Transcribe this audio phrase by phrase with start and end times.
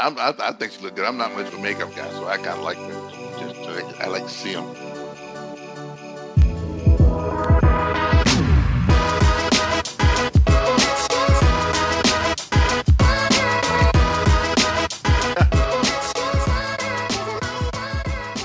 [0.00, 1.04] I'm, I, I think she look good.
[1.04, 3.10] I'm not much of a makeup guy, so I kind of like her.
[3.38, 3.56] Just
[4.00, 4.64] I like to see them.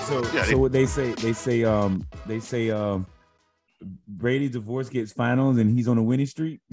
[0.08, 1.14] So, so what they say?
[1.14, 3.08] They say, um, they say, um,
[4.10, 6.60] Brady divorce gets finals and he's on a winning streak.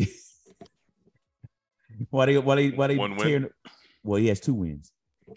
[2.11, 2.37] why they?
[2.39, 2.71] Why they?
[2.71, 2.97] Why they?
[2.97, 3.49] One win?
[4.05, 4.93] Tearing- Well, he has two wins.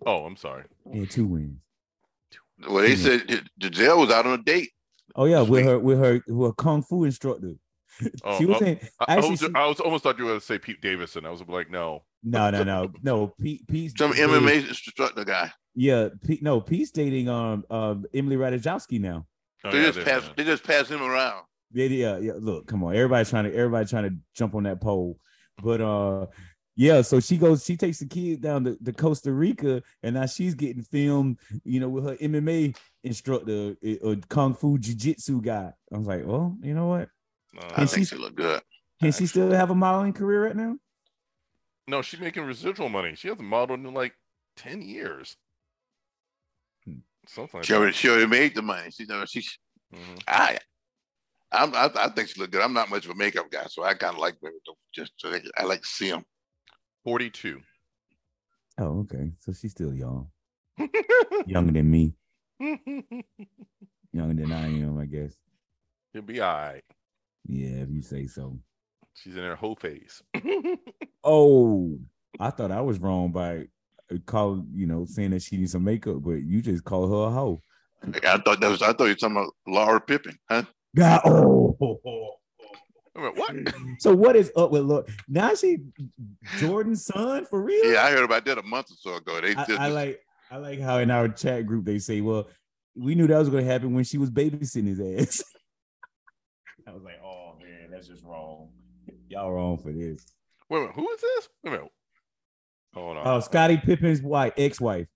[0.05, 0.63] Oh, I'm sorry.
[0.91, 1.59] He had two wins.
[2.67, 4.71] Well, they said Gisele was out on a date.
[5.15, 5.65] Oh yeah, with Sweet.
[5.65, 7.53] her with her with her kung fu instructor.
[8.25, 9.29] Oh, she was saying I, I actually.
[9.31, 11.25] was, she- I was almost thought you were going to say Pete Davidson.
[11.25, 12.03] I was like, no.
[12.23, 13.27] no, no, no, no.
[13.39, 15.49] Pete, Pete's Some dating- MMA instructor guy.
[15.75, 16.43] Yeah, Pete.
[16.43, 19.25] No, Pete's dating um um Emily Ratajkowski now.
[19.63, 20.29] Oh, They yeah, just they- pass.
[20.35, 21.43] They just pass him around.
[21.71, 22.33] Yeah, yeah, yeah.
[22.37, 25.17] Look, come on, everybody's trying to everybody trying to jump on that pole,
[25.63, 26.25] but uh,
[26.75, 27.01] yeah.
[27.01, 30.53] So she goes, she takes the kid down to, to Costa Rica, and now she's
[30.55, 35.71] getting filmed, you know, with her MMA instructor, eh, or kung fu jiu-jitsu guy.
[35.93, 37.09] I was like, well, you know what?
[37.53, 38.61] No, I And think she look good.
[39.01, 40.77] Can she still have a modeling career right now?
[41.87, 43.13] no, she's making residual money.
[43.15, 44.13] She hasn't modeled in like
[44.57, 45.35] 10 years.
[46.83, 46.99] Hmm.
[47.27, 47.79] Something like She that.
[47.79, 48.89] already, she already made the money.
[48.91, 49.57] She, know, she's.
[49.93, 50.21] Mhm.
[50.27, 50.57] I,
[51.51, 52.61] I'm, I, I think she look good.
[52.61, 54.51] I'm not much of a makeup guy, so I kind of like her.
[54.93, 55.13] Just
[55.57, 56.25] I like to see them.
[57.05, 57.61] 42.
[58.79, 59.31] Oh, okay.
[59.39, 60.27] So she's still young,
[61.45, 62.13] younger than me,
[62.59, 65.37] younger than I am, I guess.
[66.11, 66.83] He'll be all right.
[67.47, 68.57] Yeah, if you say so.
[69.13, 70.21] She's in her whole phase.
[71.27, 71.97] Oh,
[72.39, 73.65] I thought I was wrong by
[74.13, 77.29] uh, call you know saying that she needs some makeup, but you just call her
[77.29, 77.61] a hoe.
[78.23, 78.83] I thought that was.
[78.83, 80.61] I thought you were talking about Larsa Pippen, huh?
[80.95, 82.35] God, oh.
[83.15, 83.55] Mean, what?
[83.99, 85.09] So what is up with look?
[85.27, 85.77] Now she
[86.57, 87.91] Jordan's son for real?
[87.91, 89.39] Yeah, I heard about that a month or so ago.
[89.41, 90.21] They I, just, I like
[90.51, 92.47] I like how in our chat group they say, well,
[92.95, 95.43] we knew that was going to happen when she was babysitting his ass.
[96.87, 98.69] I was like, oh man, that's just wrong.
[99.29, 100.25] Y'all wrong for this.
[100.69, 100.95] Wait a minute.
[100.95, 101.49] Who is this?
[101.63, 101.91] Wait a minute.
[102.93, 103.27] Hold on.
[103.27, 105.07] Oh, Scottie Pippen's wife, ex-wife,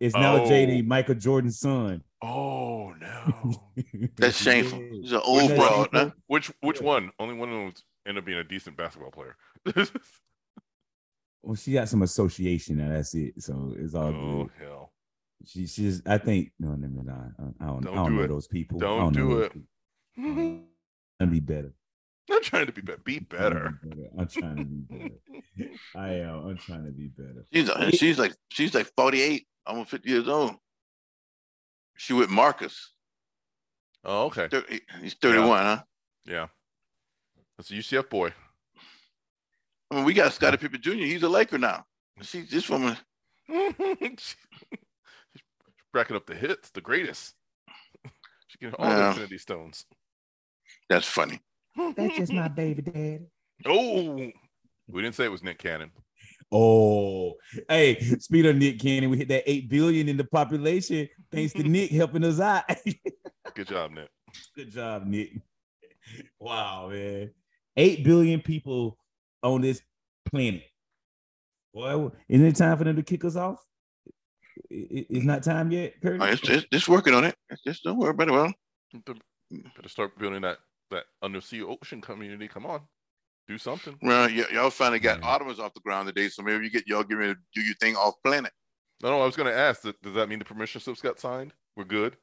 [0.00, 0.46] is now Oh.
[0.48, 2.02] JD Michael Jordan's son.
[2.24, 3.52] Oh, no.
[4.16, 4.80] that's shameful.
[5.00, 5.88] He's an old That's broad.
[5.92, 6.10] Huh?
[6.26, 6.86] Which which Yeah.
[6.86, 7.10] one?
[7.18, 7.74] Only one of them
[8.06, 9.36] ended up being a decent basketball player.
[11.42, 12.88] Well, she got some association now.
[12.88, 13.34] That's it.
[13.42, 14.66] So it's all oh good.
[14.66, 14.92] hell!
[15.44, 16.00] She, she's.
[16.06, 16.52] I think.
[16.58, 17.12] No, no, no, no.
[17.12, 17.82] I don't.
[17.84, 18.28] Don't I don't do know it.
[18.28, 18.78] those people.
[18.78, 19.52] I Don't know do those it.
[19.52, 19.68] people.
[20.16, 20.64] I'm
[21.20, 21.74] I'm be better.
[22.44, 23.00] trying to be better.
[23.04, 23.78] Be better.
[24.18, 25.70] I'm trying to be better.
[25.94, 26.46] I am.
[26.46, 27.44] I'm trying to be better.
[27.52, 30.54] She's she's like she's like 48, almost 50 years old.
[31.96, 32.92] She with Marcus.
[34.04, 34.48] Oh, okay.
[35.00, 35.82] he's 31, huh?
[36.26, 36.46] Yeah.
[37.56, 38.32] That's a UCF boy.
[39.90, 40.92] I mean, we got Scottie Pippen Jr.
[40.92, 41.84] He's a Laker now.
[42.20, 42.96] She's this woman.
[43.48, 44.36] She's
[45.94, 47.34] Racking up the hits, the greatest.
[48.48, 49.84] She getting all the Infinity Stones.
[50.88, 51.40] That's funny.
[51.96, 53.26] That's just my baby daddy.
[53.66, 54.30] Oh,
[54.88, 55.90] we didn't say it was Nick Cannon.
[56.56, 57.34] Oh,
[57.68, 61.64] hey, speed of Nick Cannon, we hit that eight billion in the population thanks to
[61.64, 62.62] Nick helping us out.
[63.54, 64.08] Good job, Nick.
[64.54, 65.32] Good job, Nick.
[66.38, 67.30] Wow, man.
[67.76, 68.96] Eight billion people
[69.42, 69.82] on this
[70.30, 70.62] planet.
[71.72, 73.58] Boy, isn't it time for them to kick us off?
[74.70, 76.20] I- I- It's not time yet, Curtis?
[76.22, 77.34] Oh, it's, it's, it's working on it.
[77.50, 78.32] It's just don't worry about it.
[78.32, 78.52] Well,
[79.76, 80.58] Better start building that
[80.92, 82.46] that undersea ocean community.
[82.46, 82.82] Come on,
[83.48, 83.96] do something.
[84.02, 85.26] well y- y'all finally got Yeah.
[85.28, 87.74] Artemis off the ground today, so maybe you get y'all get ready to do your
[87.76, 88.52] thing off planet.
[89.02, 89.82] No, no, I was going to ask.
[89.82, 91.52] Does that mean the permission slips got signed?
[91.76, 92.16] We're good.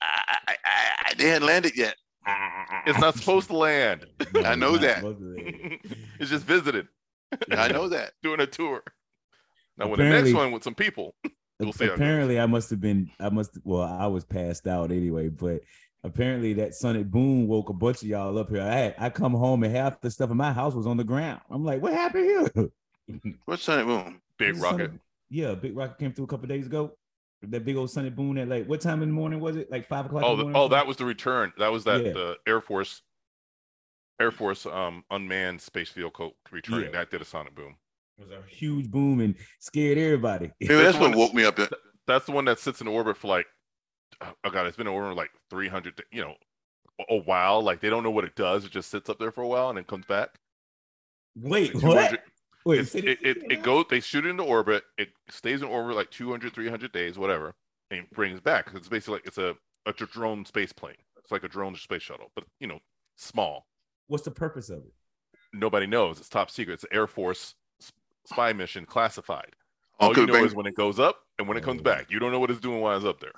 [0.00, 0.56] I, I, I,
[1.06, 1.96] I, they hadn't landed yet.
[2.86, 4.04] It's not supposed to land.
[4.44, 4.96] I know that.
[4.98, 5.78] supposed to land.
[6.20, 6.86] it's just visited,
[7.50, 8.12] I know that.
[8.22, 8.82] doing a tour.
[9.78, 11.14] Now, when the next one with some people,
[11.58, 12.00] We'll see how it goes.
[12.00, 13.10] apparently, I must have been.
[13.18, 13.58] I must.
[13.64, 15.28] Well, I was passed out anyway.
[15.28, 15.62] But
[16.06, 18.62] apparently, that Sonic Boom woke a bunch of y'all up here.
[18.62, 21.04] I had, I come home and half the stuff in my house was on the
[21.04, 21.40] ground.
[21.50, 22.70] I'm like, what happened here?
[23.44, 24.20] What's Sonic Boom?
[24.38, 24.86] big This rocket.
[24.86, 26.92] Sonic- yeah, Big Rocket came through a couple days ago.
[27.42, 29.70] That big old Sonic Boom at like what time in the morning was it?
[29.70, 30.22] Like five o'clock.
[30.24, 31.52] Oh, in the the, oh, that was the return.
[31.58, 32.12] That was that Yeah.
[32.12, 33.02] the Air Force,
[34.20, 36.86] Air Force um unmanned space vehicle returning.
[36.86, 36.98] Yeah.
[37.00, 37.76] That did a sonic boom.
[38.18, 40.50] It was a huge boom and scared everybody.
[40.60, 41.58] Maybe that's one- what woke me up.
[42.06, 43.46] That's the one that sits in orbit for like,
[44.20, 46.02] Oh, oh god, it's been in orbit like three hundred.
[46.10, 46.34] You know,
[47.00, 47.62] a- a while.
[47.62, 48.64] Like they don't know what it does.
[48.64, 50.30] It just sits up there for a while and then comes back.
[51.36, 52.20] Wait, what?
[52.64, 55.62] Wait, It's- say it, that it, it goes they shoot it into orbit it stays
[55.62, 57.54] in orbit like 200 300 days whatever
[57.92, 58.70] and it brings back.
[58.74, 59.54] it's basically like it's a,
[59.86, 62.80] a drone space plane it's like a drone space shuttle but you know
[63.16, 63.66] small
[64.08, 64.92] What's the purpose of it?
[65.52, 67.54] nobody knows it's top secret it's an air force
[68.24, 69.52] spy mission classified
[70.00, 71.84] All Okay, you know bring- is when it goes up and when it comes Oh.
[71.84, 72.10] back.
[72.10, 73.30] You don't know what it's doing while it's up there.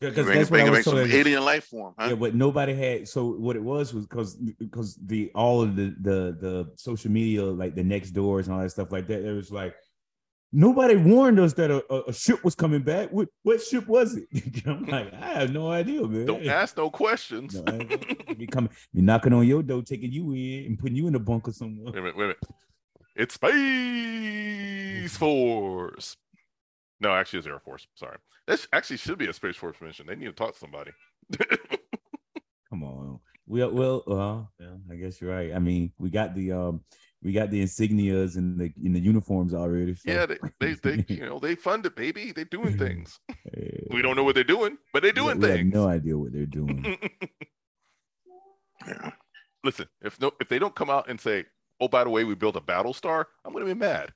[0.00, 1.10] Because that's what I was told.
[1.10, 2.08] alien life form, huh?
[2.10, 3.08] Yeah, but nobody had.
[3.08, 7.44] So what it was was because because the all of the the the social media
[7.44, 9.24] like the next doors and all that stuff like that.
[9.24, 9.74] It was like
[10.52, 13.10] nobody warned us that a, a, a ship was coming back.
[13.10, 14.26] What what ship was it?
[14.66, 16.26] I'm like I have no idea, man.
[16.26, 17.54] Don't ask no questions.
[17.54, 17.78] No,
[18.36, 21.20] be coming, be knocking on your door, taking you in, and putting you in a
[21.20, 21.92] bunker somewhere.
[21.92, 22.38] Wait a minute, wait a minute.
[23.16, 25.06] It's Space mm-hmm.
[25.06, 26.16] Force.
[27.04, 27.86] No, actually, it's Air Force.
[27.94, 28.16] Sorry.
[28.46, 30.06] This actually should be a Space Force mission.
[30.06, 30.90] They need to talk to somebody.
[32.70, 33.20] Come on.
[33.46, 35.52] Well, well, well, yeah, I guess you're right.
[35.54, 36.82] I mean, we got the um,
[37.22, 39.94] we got the insignias and the in the uniforms already.
[39.94, 42.32] so- yeah, they, they, they, you know, they fund it, baby.
[42.32, 43.20] They're doing things.
[43.90, 45.74] We don't know what they're doing, but they're we- doing we have things.
[45.74, 46.98] no idea what they're doing.
[48.86, 49.12] Yeah.
[49.62, 51.44] Listen, if no, if they don't come out and say,
[51.80, 54.12] "Oh, by the way, we built a battle star," I'm gonna be mad.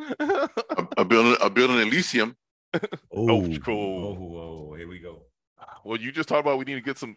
[0.00, 0.48] A,
[0.98, 2.36] a building, a building Elysium.
[2.74, 2.80] oh,
[3.12, 4.04] oh cool.
[4.06, 5.22] Oh, oh, here we go.
[5.60, 7.16] Ah, well, you just talked about we need to get some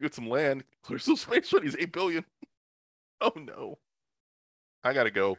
[0.00, 0.64] get some land.
[0.82, 2.24] Clear some space for these eight billion.
[3.20, 3.78] Oh no.
[4.84, 5.36] I gotta go.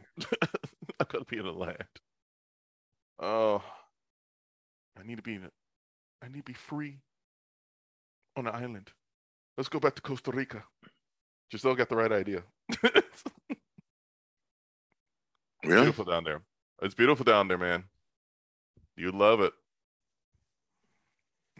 [1.00, 1.82] I gotta be in the land.
[3.18, 3.62] Oh
[4.98, 5.52] I need to be in it.
[6.22, 6.98] I need to be free
[8.36, 8.90] on an island.
[9.56, 10.62] Let's go back to Costa Rica.
[11.50, 12.42] Gisele got the right idea.
[12.82, 13.24] it's
[15.64, 15.80] Really?
[15.84, 16.42] beautiful down there.
[16.82, 17.84] It's beautiful down there, man.
[18.96, 19.52] You'd love it.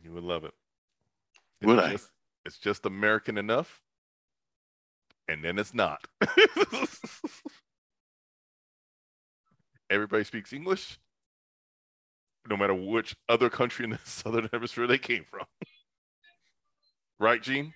[0.02, 0.54] You would love it.
[1.60, 1.92] It's Would I?
[1.92, 2.10] just,
[2.46, 3.82] It's just American enough,
[5.28, 6.06] and then it's not.
[9.90, 10.98] Everybody speaks English,
[12.48, 15.44] no matter which other country in the southern hemisphere they came from.
[17.18, 17.74] right, Gene?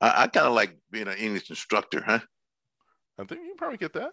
[0.00, 2.20] I, I kind of like being an English instructor, huh?
[3.18, 4.12] I think you can probably get that.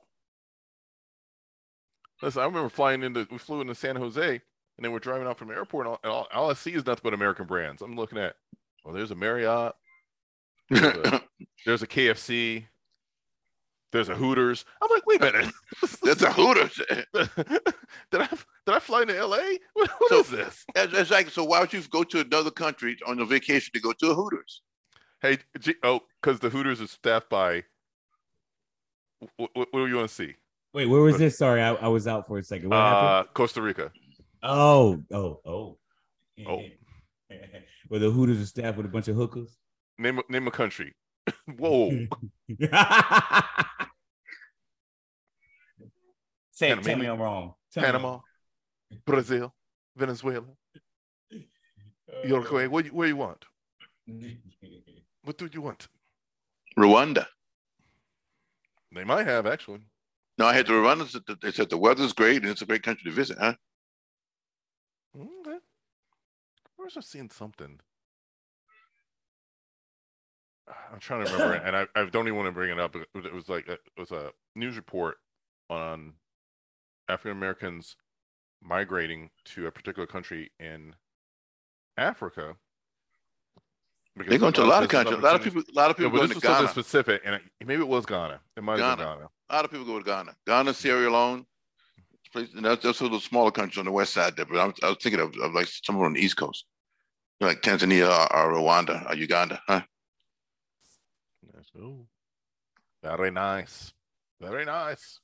[2.21, 4.41] Listen, I remember flying into, we flew into San Jose, and
[4.79, 6.85] then we're driving out from the airport, and all, and all, all I see is
[6.85, 7.81] nothing but American brands.
[7.81, 8.35] I'm looking at,
[8.85, 9.73] well, there's a Marriott,
[10.69, 12.65] there's a KFC,
[13.91, 14.65] there's a Hooters.
[14.81, 15.53] I'm like, wait a minute.
[16.03, 16.81] That's a Hooters.
[17.13, 17.29] did
[18.21, 18.27] I
[18.65, 19.37] did I fly into LA?
[19.73, 20.65] What, what So- is this?
[20.73, 24.11] That's so why would you go to another country on a vacation to go to
[24.11, 24.61] a Hooters?
[25.21, 27.63] Hey, G- oh, because the Hooters is staffed by.
[29.37, 30.35] What, what, what do you want to see?
[30.73, 31.37] Wait, where was this?
[31.37, 32.69] Sorry, I, I was out for a second.
[32.69, 33.29] What happened?
[33.29, 33.91] Uh, Costa Rica.
[34.41, 35.77] Oh, oh, oh.
[36.47, 36.61] Oh.
[37.89, 39.55] Where the Hooters are staffed with a bunch of hookers.
[39.99, 40.95] Name a- name a country.
[41.57, 41.89] Whoa.
[46.51, 46.81] Say, Panama.
[46.81, 47.53] tell me I'm wrong.
[47.71, 48.19] Tell me Panama,
[49.05, 49.53] Brazil,
[49.95, 50.45] Venezuela,
[51.31, 51.43] wrong.
[52.25, 52.67] Uruguay.
[52.67, 53.45] What you, where you want?
[55.23, 55.87] What do you want?
[56.77, 57.27] Rwanda.
[58.93, 59.81] They might have actually.
[60.37, 61.07] No, I had to Rwanda.
[61.07, 63.53] said They said the weather's great and it's a great country to visit, huh?
[65.15, 65.57] Okay.
[66.79, 67.79] I was just seeing something.
[70.91, 72.95] I'm trying to remember, and I, I don't even want to bring it up.
[72.95, 75.17] It was, it was like a, it was a news report
[75.69, 76.13] on
[77.09, 77.95] African Americans
[78.61, 80.95] migrating to a particular country in
[81.97, 82.55] Africa.
[84.15, 85.17] Because They're going to a lot of countries.
[85.17, 85.61] A lot of people.
[85.61, 86.69] A lot of people but go this to was something Ghana.
[86.71, 88.39] specific, and it, maybe it was Ghana.
[88.55, 89.15] It might have been Ghana.
[89.17, 89.29] Ghana.
[89.49, 90.35] A lot of people go to Ghana.
[90.45, 91.45] Ghana, Sierra Leone.
[92.31, 94.45] Place- And that's, that's a little smaller countries on the west side there.
[94.45, 96.65] But I was, I was thinking of, of like somewhere on the east coast,
[97.41, 99.81] like Tanzania or, or Rwanda or Uganda, huh?
[101.55, 102.05] Yes, oh.
[103.03, 103.93] Very nice.
[104.41, 105.19] Very nice.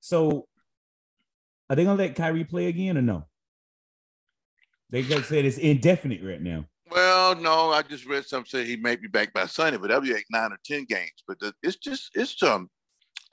[0.00, 0.46] So,
[1.68, 3.26] are they gonna let Kyrie play again or no?
[4.90, 6.64] They just said it's indefinite right now.
[6.90, 10.02] Well, no, I just read something say he may be back by Sunday, but that'll
[10.02, 11.22] be like nine or ten games.
[11.26, 12.68] But the, it's just it's um,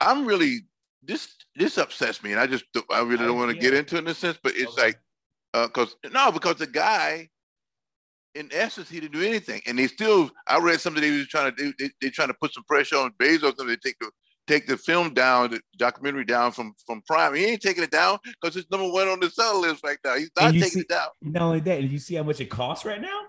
[0.00, 0.60] I'm really
[1.02, 4.00] this this upsets me, and I just I really don't want to get into it
[4.00, 4.38] in a sense.
[4.42, 4.82] But it's Okay.
[4.82, 5.00] like
[5.54, 7.28] uh, cause no, because the guy,
[8.34, 10.30] in essence, he didn't do anything, and they still.
[10.46, 11.72] I read something they was trying to do.
[11.78, 14.10] They they trying to put some pressure on Bezos to take the
[14.46, 17.34] take the film down, the documentary down from from Prime.
[17.34, 20.16] He ain't taking it down because it's number one on the seller list right now.
[20.16, 21.08] He's not taking see- it down.
[21.22, 23.20] Not only that, and you see how much it costs right now.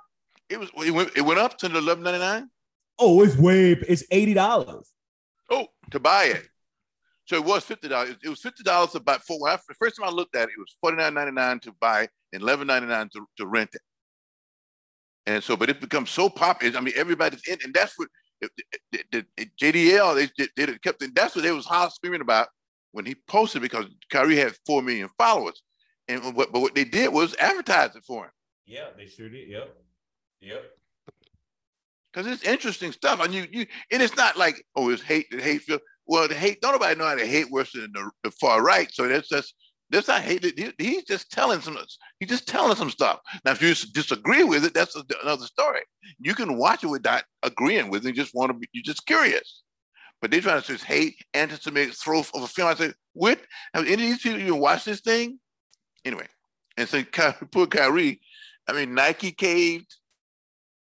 [0.50, 2.50] It was it went, it went up to the eleven ninety nine.
[2.98, 3.72] Oh, it's way.
[3.72, 4.92] It's eighty dollars.
[5.50, 6.48] Oh, to buy it.
[7.26, 8.16] So it was fifty dollars.
[8.24, 9.40] It was fifty dollars about four.
[9.40, 11.60] When I, the first time I looked at it, it was forty nine ninety nine
[11.62, 13.82] to buy and eleven ninety nine to, to rent it.
[15.26, 16.78] And so, but it becomes so popular.
[16.78, 18.08] I mean, everybody's in, and that's what
[18.42, 18.50] the,
[18.92, 21.04] the, the, the JDL they, they, they kept.
[21.14, 22.48] That's what they was hot screaming about
[22.92, 25.62] when he posted because Kyrie had four million followers,
[26.08, 28.32] and what but what they did was advertise it for him
[28.66, 29.50] Yeah, they sure did.
[29.50, 29.76] Yep.
[30.42, 30.64] Yep.
[32.14, 33.20] because it's interesting stuff.
[33.20, 35.82] And you you and it's not like oh it's hate that hate filled.
[36.08, 36.62] well, the hate.
[36.62, 38.92] Don't nobody know how to hate worse than the, the far right.
[38.92, 39.54] So that's just
[39.90, 40.44] that's not hate.
[40.44, 41.78] He, he's just telling some.
[42.20, 43.20] He's just telling some stuff.
[43.44, 45.82] Now, if you disagree with it, that's another story.
[46.20, 48.10] You can watch it without agreeing with it.
[48.10, 48.68] You just want to be.
[48.72, 49.64] You're just curious.
[50.22, 52.68] But they're trying to just hate anti-Semitic throw of a film.
[52.68, 53.40] I said, what?
[53.74, 55.40] Have any of these people even watched this thing?
[56.04, 56.28] Anyway,
[56.78, 57.04] and so
[57.52, 58.20] poor Kyrie.
[58.68, 59.96] I mean, Nike caved.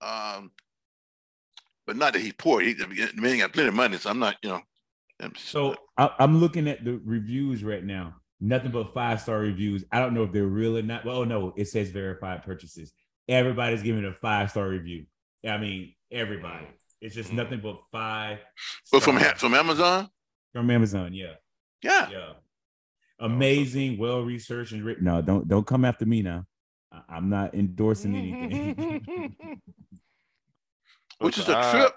[0.06, 0.50] Um,
[1.86, 2.60] but not that he's poor.
[2.60, 5.30] He, he got plenty of money, so I'm not, you know.
[5.36, 8.16] so I, I'm looking at the reviews right now.
[8.40, 9.84] Nothing but five star reviews.
[9.90, 11.04] I don't know if they're real or not.
[11.04, 12.92] Well, no, it says verified purchases.
[13.28, 15.06] Everybody's giving a five star review.
[15.48, 16.66] I mean, everybody.
[17.00, 17.34] It's just mm.
[17.34, 18.38] nothing but five.
[18.92, 20.10] But from from Amazon.
[20.52, 21.34] From Amazon, yeah.
[21.82, 22.10] Yeah.
[22.10, 22.32] Yeah.
[23.18, 25.04] Amazing, well researched and written.
[25.04, 26.44] No, don't don't come after me now.
[27.08, 29.36] I'm not endorsing anything.
[31.18, 31.94] Which is a trip.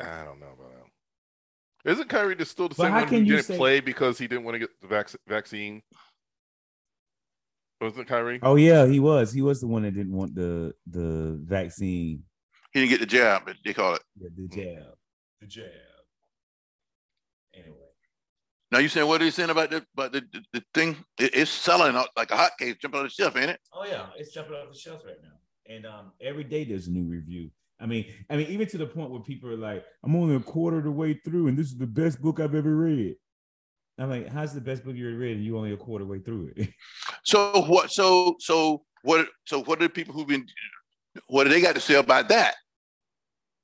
[0.00, 1.90] I don't know about that.
[1.92, 3.56] Isn't Kyrie just still the but same one who didn't say...
[3.56, 5.82] play because he didn't want to get the vac- vaccine?
[7.80, 8.40] Wasn't Kyrie?
[8.42, 9.32] Oh yeah, he was.
[9.32, 12.24] He was the one that didn't want the the vaccine.
[12.72, 14.02] He didn't get the jab, but they call it.
[14.20, 14.94] Yeah, the jab.
[15.40, 15.64] The jab.
[17.54, 17.89] Anyway.
[18.70, 20.96] Now you saying what are you saying about the about the, the, the thing?
[21.18, 23.60] It, it's selling out like a hotcake, jumping off the shelf, ain't it?
[23.72, 25.74] Oh yeah, it's jumping off the shelf right now.
[25.74, 27.50] And um, every day there's a new review.
[27.80, 30.40] I mean, I mean, even to the point where people are like, "I'm only a
[30.40, 33.16] quarter of the way through, and this is the best book I've ever read."
[33.98, 36.20] I'm like, "How's the best book you ever read, and you only a quarter way
[36.20, 36.68] through it?"
[37.24, 37.90] so what?
[37.90, 39.28] So so what?
[39.46, 40.46] So what are the people who've been?
[41.26, 42.54] What do they got to say about that?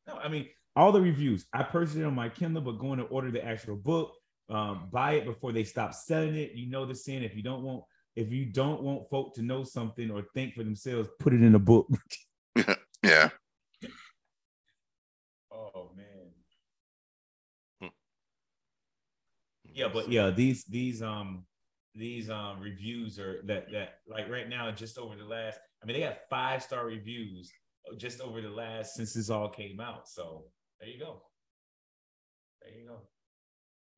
[0.08, 1.46] No, I mean, all the reviews.
[1.52, 4.15] I purchased it on my Kindle, but going to order the actual book,
[4.48, 6.52] um, buy it before they stop selling it.
[6.52, 7.84] You know the saying: if you don't want,
[8.14, 11.54] if you don't want folk to know something or think for themselves, put it in
[11.54, 11.88] a book.
[13.02, 13.28] yeah.
[15.52, 16.30] Oh man.
[17.80, 17.88] Hmm.
[19.72, 21.44] Yeah, but yeah, these these um
[21.94, 25.96] these um reviews are that that like right now just over the last I mean
[25.96, 27.50] they got five star reviews
[27.96, 30.08] just over the last since this all came out.
[30.08, 30.44] So
[30.80, 31.22] there you go.
[32.62, 32.98] There you go.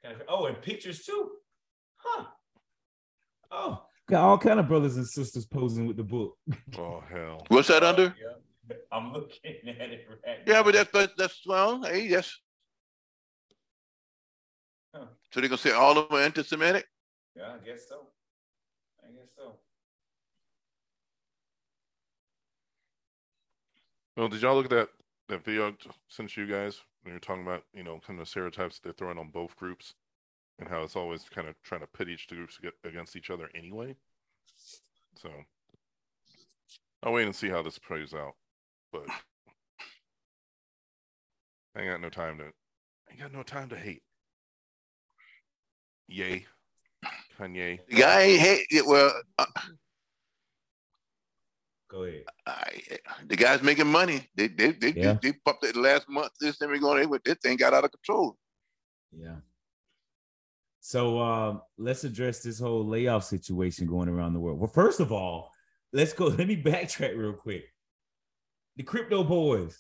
[0.05, 1.31] Kind of, oh, and pictures too.
[1.97, 2.25] Huh.
[3.51, 6.37] Oh, got all kind of brothers and sisters posing with the book.
[6.77, 7.45] Oh hell.
[7.49, 8.15] What's that under?
[8.71, 8.77] Yeah.
[8.93, 10.63] I'm looking at it right Yeah, now.
[10.63, 12.37] but that's but that's well, hey, yes.
[14.95, 15.07] Huh.
[15.33, 16.85] So they're gonna say all of them are anti-Semitic?
[17.35, 18.09] Yeah, I guess so.
[19.03, 19.55] I guess so.
[24.19, 24.89] Well, did y'all look at that
[25.31, 25.75] that video
[26.09, 26.79] since you guys
[27.09, 29.95] when you're talking about you know kind of stereotypes they're throwing on both groups
[30.59, 33.97] and how it's always kind of trying to pit each groups against each other anyway.
[35.17, 35.31] So
[37.03, 38.35] I'll wait and see how this plays out,
[38.93, 39.07] but
[41.75, 42.45] I ain't got no time to.
[43.11, 44.03] I got no time to hate.
[46.09, 46.45] Yay,
[47.41, 47.79] Kanye.
[47.89, 48.67] The guy hate.
[48.85, 49.47] Well, uh,
[51.89, 52.25] Go ahead.
[52.47, 52.81] I,
[53.27, 54.29] the guys making money.
[54.37, 55.17] They they they yeah.
[55.23, 56.33] they, they pumped it last month.
[56.39, 57.11] This thing we're going.
[57.25, 58.37] This thing got out of control.
[59.11, 59.37] Yeah.
[60.81, 64.59] So uh, let's address this whole layoff situation going around the world.
[64.59, 65.51] Well, first of all,
[65.93, 66.27] let's go.
[66.39, 67.65] Let me backtrack real quick.
[68.77, 69.79] The crypto boys.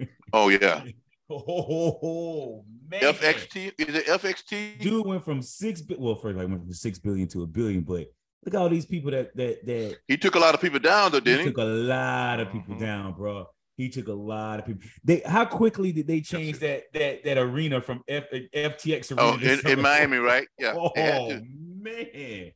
[0.32, 0.84] Oh yeah.
[1.30, 3.00] oh man.
[3.00, 4.78] FXT is it FXT?
[4.78, 5.82] Dude went from six.
[5.98, 8.06] Well, first like went from six billion to a billion, but
[8.44, 11.12] Look at all these people that that that he took a lot of people down
[11.12, 11.46] though, didn't he?
[11.50, 12.84] Took a lot of people mm-hmm.
[12.84, 13.46] down, bro.
[13.76, 14.82] He took a lot of people.
[15.04, 19.22] They how quickly did they change that that that arena from F, FTX arena?
[19.22, 20.46] Oh, in, in, Miami, right?
[20.58, 20.74] Yeah.
[20.76, 22.52] Oh man.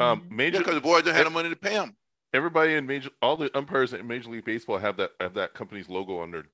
[0.00, 1.96] Um, major because the boys don't have the money to pay them.
[2.32, 5.88] Everybody in major, all the umpires in Major League Baseball have that have that company's
[5.88, 6.44] logo on their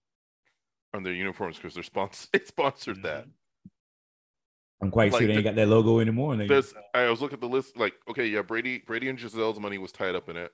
[0.94, 2.28] on their uniforms because they're sponsors.
[2.34, 3.06] It sponsored mm-hmm.
[3.06, 3.26] that.
[4.80, 6.36] I'm quite like sure they the, ain't got that logo anymore.
[6.36, 9.78] There's, I was looking at the list, like, okay, yeah, Brady, Brady and Gisele's money
[9.78, 10.52] was tied up in it.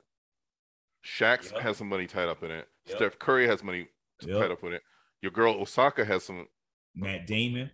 [1.04, 1.61] Shaq yep.
[1.61, 2.66] has some money tied up in it.
[2.87, 2.97] Yep.
[2.97, 3.87] Steph Curry has money
[4.23, 4.38] yep.
[4.38, 4.83] tied up in it.
[5.21, 6.47] Your girl Osaka has some.
[6.95, 7.71] Matt Damon.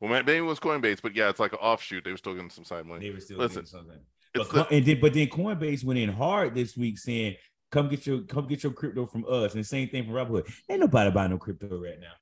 [0.00, 2.04] Well, Matt Damon was Coinbase, but yeah, it's like an offshoot.
[2.04, 3.08] They were still getting some side money.
[3.08, 3.98] They were still Listen, getting something.
[4.34, 7.36] But, the, and then, but then Coinbase went in hard this week saying,
[7.72, 10.48] "Come get your come get your crypto from us." And the same thing from Robinhood.
[10.68, 12.12] Ain't nobody buying no crypto right now.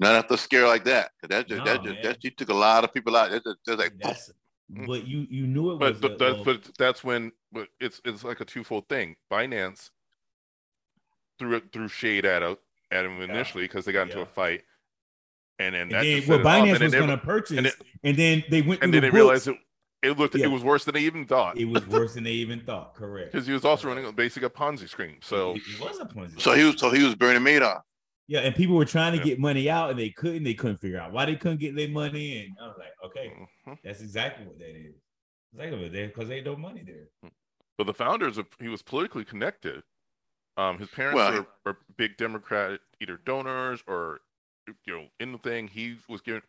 [0.00, 1.12] Not after a scare like that.
[1.28, 3.30] That just, no, that just, that you took a lot of people out.
[3.30, 4.32] That's, just, like, that's,
[4.68, 6.00] but you you knew it but, was.
[6.00, 9.16] But, a, but that's when but it's it's like a twofold thing.
[9.30, 9.90] Binance
[11.38, 12.58] threw threw shade at a,
[12.90, 13.92] at him initially because yeah.
[13.92, 14.22] they got into yeah.
[14.22, 14.62] a fight,
[15.58, 18.44] and then and that then, well, Binance was going to purchase, and, it, and, then
[18.50, 19.14] they went and then the they books.
[19.14, 19.56] realized it.
[20.02, 20.34] It looked.
[20.34, 20.46] Yeah.
[20.46, 21.56] It was worse than they even thought.
[21.56, 22.94] It was worse than they even thought.
[22.94, 23.32] Correct.
[23.32, 25.16] Because he was also running basically a Ponzi scheme.
[25.22, 26.40] So he, he was a Ponzi.
[26.40, 26.78] So he was.
[26.78, 27.80] So he was Bernie Madoff.
[28.26, 29.24] Yeah, and people were trying to Yeah.
[29.24, 30.44] get money out and they couldn't.
[30.44, 32.38] They couldn't figure out why they couldn't get their money.
[32.46, 33.32] And I was like, okay,
[33.66, 33.78] Mhm.
[33.84, 34.94] that's exactly what that is.
[35.52, 37.30] Exactly what that because they ain't no money there.
[37.76, 39.82] But the founders of he was politically connected.
[40.56, 44.20] Um, his parents Well- are, are big Democrat either donors or
[44.86, 45.68] you know in the thing.
[45.68, 46.42] He was giving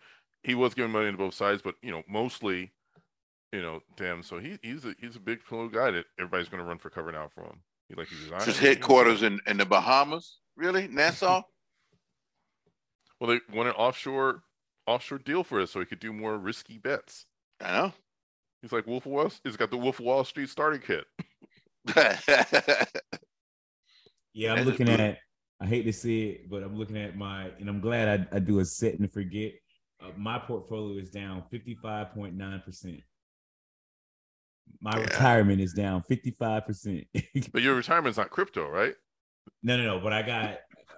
[0.43, 2.71] he was giving money to both sides, but you know mostly
[3.51, 4.23] you know them.
[4.23, 6.89] So he he's a he's a big political guy that everybody's going to run for
[6.89, 7.61] cover now for him.
[7.89, 10.39] He like he's It's his headquarters in, in the Bahamas.
[10.55, 11.43] Really, Nassau?
[13.25, 14.43] Well, they want an offshore
[14.85, 17.25] offshore deal for us so he could do more risky bets.
[17.59, 17.93] I know.
[18.61, 19.31] He's like Wolf of Wall.
[19.43, 21.05] He's got the Wolf of Wall Street starting kit.
[24.37, 24.99] Yeah, I'm looking good.
[24.99, 25.19] at.
[25.61, 28.39] I hate to see it, but I'm looking at my, and I'm glad I, I
[28.39, 29.53] do a set and forget.
[30.03, 32.99] Uh, my portfolio is down 55.9 percent.
[34.81, 35.03] My Yeah.
[35.03, 37.05] retirement is down 55 percent.
[37.53, 38.93] But your retirement's not crypto, right?
[39.63, 39.99] no, no, no.
[40.01, 40.57] But I got.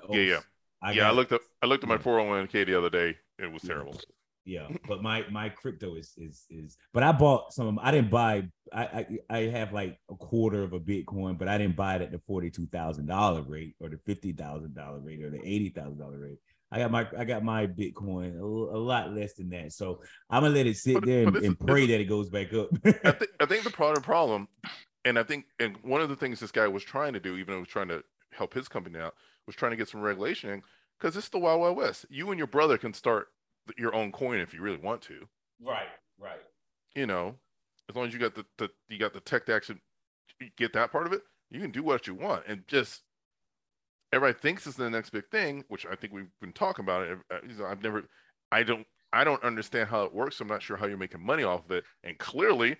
[0.09, 0.39] Yeah, yeah.
[0.81, 1.41] I yeah, I looked up.
[1.61, 3.15] I looked at my 401k the other day.
[3.39, 3.99] It was terrible.
[4.45, 6.77] Yeah, but my my crypto is is is.
[6.93, 7.79] But I bought some.
[7.81, 8.47] I didn't buy.
[8.71, 12.01] I I, I have like a quarter of a Bitcoin, but I didn't buy it
[12.01, 15.41] at the forty two thousand dollar rate or the fifty thousand dollar rate or the
[15.45, 16.37] eighty thousand dollar rate.
[16.71, 18.45] I got my I got my Bitcoin a,
[18.77, 19.73] lot less than that.
[19.73, 22.53] So I'm gonna let it sit But- there and, and pray that it goes back
[22.53, 22.69] up.
[22.85, 24.47] I think I think the problem problem,
[25.03, 27.47] and I think and one of the things this guy was trying to do, even
[27.47, 29.13] though he was trying to help his company out,
[29.47, 30.61] was trying to get some regulation
[30.99, 32.05] because it's the wild wild west.
[32.09, 33.29] You and your brother can start
[33.77, 35.27] your own coin if you really want to.
[35.63, 35.87] right,
[36.19, 36.39] right.
[36.95, 37.35] You know,
[37.89, 39.79] as long as you got the, the you got the tech to actually
[40.57, 43.01] get that part of it, you can do what you want and just.
[44.13, 47.17] Everybody thinks it's the next big thing, which I think we've been talking about it.
[47.29, 48.05] Uh, you know, I've never,
[48.53, 50.39] I don't, I don't understand how it works.
[50.39, 52.77] I'm not sure how you're making money off of it, and clearly,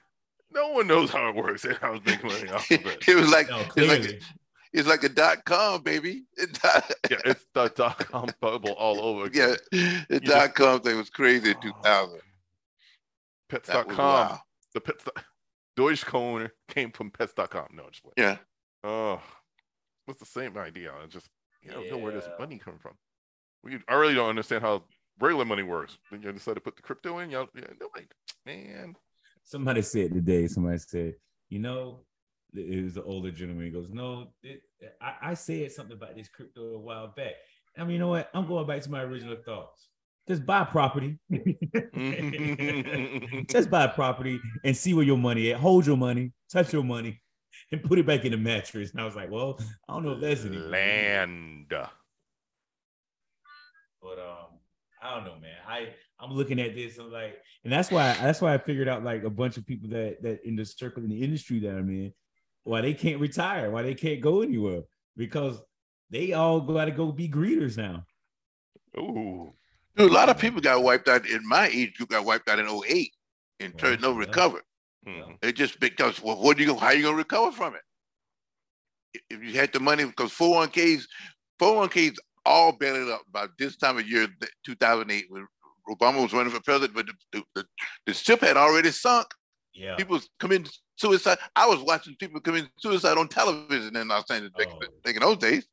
[0.51, 3.03] no one knows how it works and how to make money off of it.
[3.09, 4.19] it was like No, it's like clearly.
[4.73, 6.23] It's like a dot com baby.
[7.09, 9.55] Yeah, it's the dot com bubble all over again.
[9.71, 11.61] yeah, the You dot com thing was crazy in Oh.
[11.61, 12.19] 2000.
[13.49, 13.97] That was Pets.com.
[13.97, 14.39] wild.
[14.73, 15.05] The pets.
[15.77, 17.67] Dogecoin came from pets.com.
[17.73, 18.13] No, just playing.
[18.17, 18.37] Yeah,
[18.83, 19.21] Oh,
[20.05, 20.91] what's the same idea?
[21.03, 21.29] It's just
[21.61, 22.93] you don't know where this money coming from.
[23.63, 24.83] We, I really don't understand how
[25.19, 25.97] regular money works.
[26.11, 27.29] Then you decide to put the crypto in.
[27.29, 28.05] Y'all, yeah, nobody,
[28.45, 28.95] man.
[29.43, 30.47] Somebody said today.
[30.47, 31.13] Somebody said,
[31.49, 32.01] you know,
[32.53, 33.65] it was an older gentleman.
[33.65, 34.61] He goes, no, it,
[35.01, 37.33] I, I said something about this crypto a while back.
[37.77, 38.29] I mean, you know what?
[38.33, 39.89] I'm going back to my original thoughts.
[40.27, 41.17] Just buy property.
[43.49, 45.59] Just buy property and see where your money at.
[45.59, 47.21] Hold your money, touch your money,
[47.71, 48.91] and put it back in the mattress.
[48.91, 51.67] And I was like, well, I don't know if that's any land.
[51.69, 51.89] but
[54.19, 54.59] um,
[55.01, 55.57] I don't know, man.
[55.67, 56.97] I I'm looking at this.
[56.97, 59.89] I'm like, and that's why that's why I figured out like a bunch of people
[59.89, 62.13] that that in the circle in the industry that I'm in,
[62.67, 64.81] why they can't retire, why they can't go anywhere
[65.15, 65.59] because
[66.09, 68.05] they all got to go be greeters now.
[68.97, 69.53] Ooh,
[69.95, 72.09] dude, a lot of people got wiped out in my age group.
[72.09, 73.11] Got wiped out in 08
[73.59, 74.19] and Well, turned no yeah.
[74.19, 74.61] recover.
[75.07, 75.37] Mhm.
[75.41, 79.21] It just because well, what do you how you gonna recover from it?
[79.29, 81.05] If you had the money, because 401ks,
[81.59, 84.27] 401ks all bailed up by this time of year,
[84.65, 85.47] 2008, when
[85.89, 87.65] Obama was running for president, but the, the, the,
[88.07, 89.27] the ship had already sunk.
[89.73, 89.95] Yeah.
[89.95, 91.37] People committing suicide.
[91.55, 94.79] I was watching people commit suicide on television in Los Angeles back, Oh.
[95.03, 95.65] back in those days.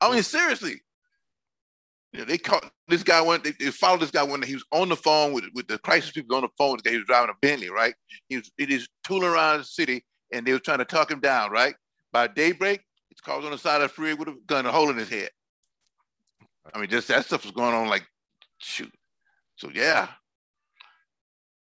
[0.00, 0.82] I mean, seriously.
[2.12, 3.40] You know, they caught this guy one.
[3.42, 6.10] They, they followed this guy when he was on the phone with with the crisis
[6.10, 6.76] people on the phone.
[6.84, 7.94] He was driving a Bentley, right?
[8.28, 11.20] He was it is tooling around the city, and they were trying to talk him
[11.20, 11.74] down, right?
[12.12, 14.90] By daybreak, he's called on the side of the freeway with a gun, a hole
[14.90, 15.30] in his head.
[16.74, 18.06] I mean, just that stuff was going on like,
[18.58, 18.92] shoot.
[19.56, 20.08] So yeah,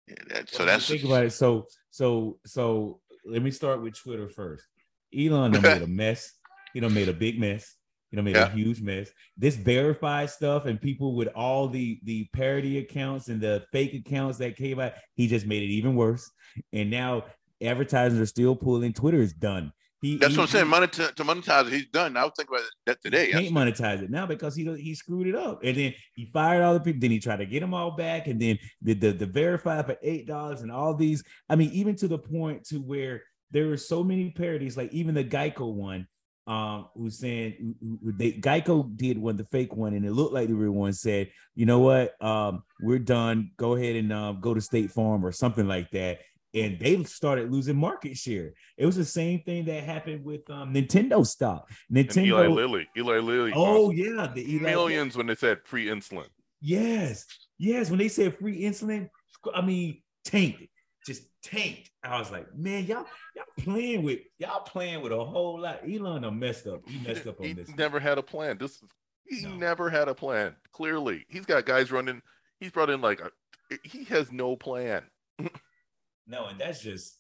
[0.07, 0.15] yeah.
[0.29, 1.33] That, so Well, that's think about it.
[1.33, 4.65] So so so let me start with Twitter first.
[5.17, 6.33] Elon made a mess.
[6.75, 7.75] He done made a big mess.
[8.11, 8.47] He done made Yeah.
[8.47, 9.11] a huge mess.
[9.37, 14.39] This verified stuff and people with all the the parody accounts and the fake accounts
[14.39, 16.31] that came out, he just made it even worse.
[16.73, 17.25] And now
[17.63, 18.93] advertisers are still pulling.
[18.93, 19.73] Twitter is done.
[20.01, 20.69] He, that's he- what I'm saying.
[20.69, 22.17] Money to, monetize it, he's done.
[22.17, 23.27] I was thinking about that today.
[23.27, 26.63] he can't monetize it now because he he screwed it up, and then he fired
[26.63, 27.01] all the people.
[27.01, 29.97] Then he tried to get them all back, and then the the, the verified for
[30.03, 31.25] eight dollars and all these.
[31.49, 35.15] I mean, even to the point to where there were so many parodies, like even
[35.15, 36.07] the Geico one,
[36.47, 40.55] um, who's saying they Geico did one, the fake one, and it looked like the
[40.55, 40.93] real one.
[40.93, 43.51] Said, you know what, um, we're done.
[43.57, 46.21] Go ahead and um, go to State Farm or something like that.
[46.55, 48.55] And they started losing market share.
[48.79, 51.69] It was the same thing that happened with um, Nintendo stock.
[51.95, 53.53] and Nintendo, Eli Lilly, Eli Lilly.
[53.55, 54.63] Oh yeah, the Eli.
[54.71, 56.27] millions when they said free insulin.
[56.61, 57.27] Yes,
[57.59, 57.91] yes.
[57.91, 59.09] When they said free insulin,
[59.55, 60.63] I mean tanked,
[61.07, 61.91] just tanked.
[62.03, 63.05] I was like, man, y'all,
[63.37, 65.81] y'all playing with y'all playing with a whole lot.
[65.89, 66.81] Elon done messed up.
[66.89, 67.69] He messed up on He this.
[67.77, 68.57] never had a plan.
[68.59, 68.83] This,
[69.29, 69.55] He No.
[69.57, 70.57] never had a plan.
[70.73, 72.23] Clearly, he's got guys running.
[72.59, 73.31] He's brought in like a,
[73.85, 75.03] he has no plan.
[76.29, 77.19] No, and that's just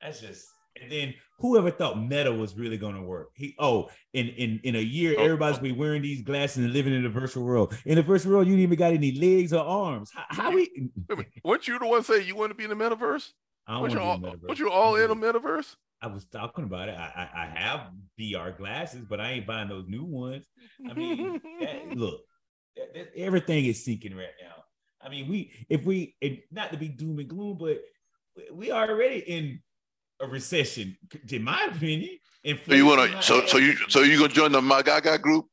[0.00, 0.46] that's just
[0.80, 3.30] and then whoever thought meta was really gonna work?
[3.34, 6.94] He oh, in in in a year, Oh, everybody's be wearing these glasses and living
[6.94, 7.76] in the virtual world.
[7.86, 10.10] In the virtual world, you even got any legs or arms.
[10.14, 12.76] How, how we Wait weren't you the one say you want to be in the
[12.76, 13.30] metaverse?
[13.66, 14.48] I don't you all, be in the metaverse.
[14.48, 15.36] weren't you all in a I'm mm-hmm.
[15.36, 15.76] metaverse?
[16.02, 16.94] I was talking about it.
[16.96, 20.46] I, I I have VR glasses, but I ain't buying those new ones.
[20.88, 22.20] I mean, that, look,
[22.76, 24.64] that- that- everything is sinking right now.
[25.02, 27.80] I mean, we if we and not to be doom and gloom, but
[28.36, 29.60] we- we already in
[30.20, 30.96] a recession,
[31.30, 32.18] in my opinion.
[32.66, 33.22] So you want to?
[33.22, 35.46] So so you so you gonna join the Magaga group?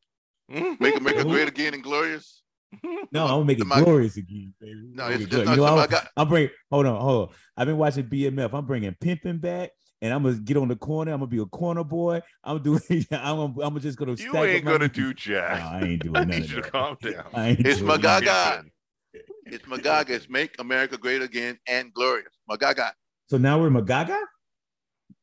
[0.52, 0.82] Mm-hmm.
[0.84, 1.30] Make America Who?
[1.30, 2.42] great again and glorious?
[2.76, 3.06] Mm-hmm.
[3.12, 4.90] No, I'm gonna make it glorious again, baby.
[4.94, 6.50] No, Make it's just not You know, I'm, Maga- I'm bringing.
[6.72, 7.36] Hold on, hold on.
[7.58, 8.54] I've been watching BMF.
[8.54, 11.12] I'm bringing pimping back, and I'm gonna get on the corner.
[11.12, 12.22] I'm gonna be a corner boy.
[12.44, 12.80] I'm doing.
[13.12, 13.38] I'm.
[13.54, 14.14] Gonna, I'm just gonna.
[14.16, 14.90] You ain't gonna money.
[14.94, 15.62] do No, jack.
[15.64, 16.72] I ain't doing I none need of you to that.
[16.72, 17.26] calm down.
[17.34, 18.26] It's doing my none of Gaga.
[18.26, 18.66] that.
[19.46, 20.10] It's Magaga.
[20.12, 22.34] It's make America great again and glorious.
[22.50, 22.92] Magaga.
[23.28, 24.20] So now we're Magaga.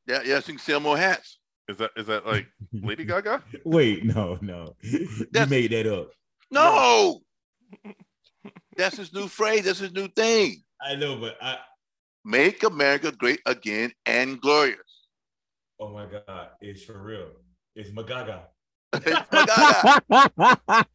[0.06, 1.38] Yeah, yes, you can sell more hats.
[1.68, 3.42] Is that is that like Lady Gaga?
[3.64, 4.74] Wait, no, no.
[4.82, 6.10] you made that up.
[6.50, 7.20] No.
[8.76, 9.64] That's his new phrase.
[9.64, 10.62] That's his new thing.
[10.82, 11.58] I know, but I.
[12.26, 14.78] Make America great again and glorious.
[15.78, 17.28] Oh my God, it's for real.
[17.76, 18.44] It's Magaga.
[18.94, 20.00] It's Magaga.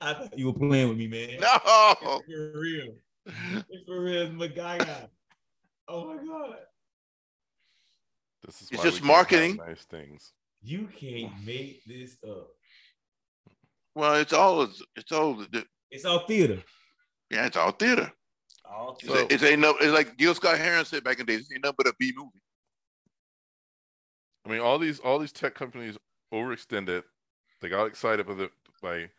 [0.00, 1.40] I thought you were playing with me, man.
[1.40, 1.58] No.
[1.64, 2.94] It's for real.
[3.26, 4.22] It's for real.
[4.22, 5.08] It's Magaga.
[5.88, 6.56] Oh my God.
[8.44, 9.56] This is It's just we can't have marketing.
[9.56, 10.32] Nice things.
[10.62, 12.48] You can't make this up.
[13.94, 14.62] Well, it's all
[14.96, 15.44] it's all
[15.90, 16.62] It's all theater.
[17.30, 18.10] yeah, it's all theater.
[18.64, 21.32] All It's, So- it's ain't no it's like Gil Scott Heron said back in the
[21.36, 22.30] days, it ain't nothing but a B movie.
[24.44, 25.96] I mean, all these all these tech companies
[26.32, 27.02] overextended.
[27.60, 28.50] They got excited by the
[28.82, 29.10] by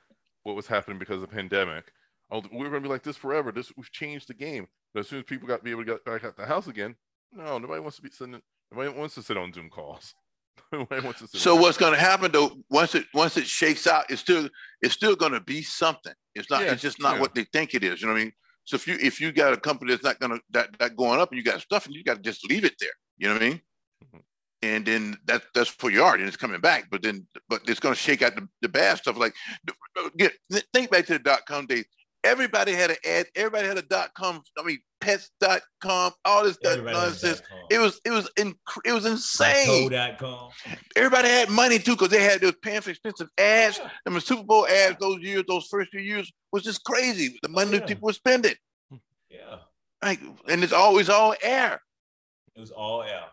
[0.44, 1.92] what was happening because of the pandemic.
[2.34, 3.52] Oh, we're going to be like this forever.
[3.52, 4.68] This we've changed the game.
[4.94, 6.68] But as soon as people got to be able to get back at the house
[6.68, 6.96] again,
[7.32, 8.42] no, nobody wants to be sitting.
[8.72, 10.16] Nobody wants to sit on Zoom calls.
[10.72, 11.40] nobody wants to sit.
[11.40, 14.50] So what's gonna happen though, once it once it shakes out, it's still
[14.82, 16.14] it's still gonna be something.
[16.36, 17.22] It's not Yeah, it's just not yeah.
[17.22, 18.02] what they think it is.
[18.02, 18.34] You know what I mean?
[18.66, 21.32] So if you if you got a company that's not gonna that that going up
[21.32, 22.90] and you got stuff and you got to just leave it there.
[23.18, 23.62] You know what I mean?
[24.06, 24.22] Mhm.
[24.62, 26.90] And then that that's for your art and it's coming back.
[26.90, 29.18] But then but it's gonna shake out the, the bad stuff.
[29.18, 29.34] Like
[30.18, 30.34] get
[30.74, 31.86] think back to the dot com days.
[32.24, 36.74] Everybody had an ad, everybody had a dot com, I mean pets.com, all this stuff,
[36.78, 37.42] Everybody nonsense.
[37.70, 38.56] It was it was inc-
[38.86, 40.52] it was insane Myco.com.
[40.96, 43.80] everybody had money too because they had those paying for expensive ads.
[44.06, 47.38] I mean, Super Bowl ads those years, those first few years was just crazy.
[47.42, 47.80] The money yeah.
[47.80, 48.56] that people were spending,
[49.30, 49.58] Yeah.
[50.02, 51.82] like, and it's always all air.
[52.56, 53.32] It was all out.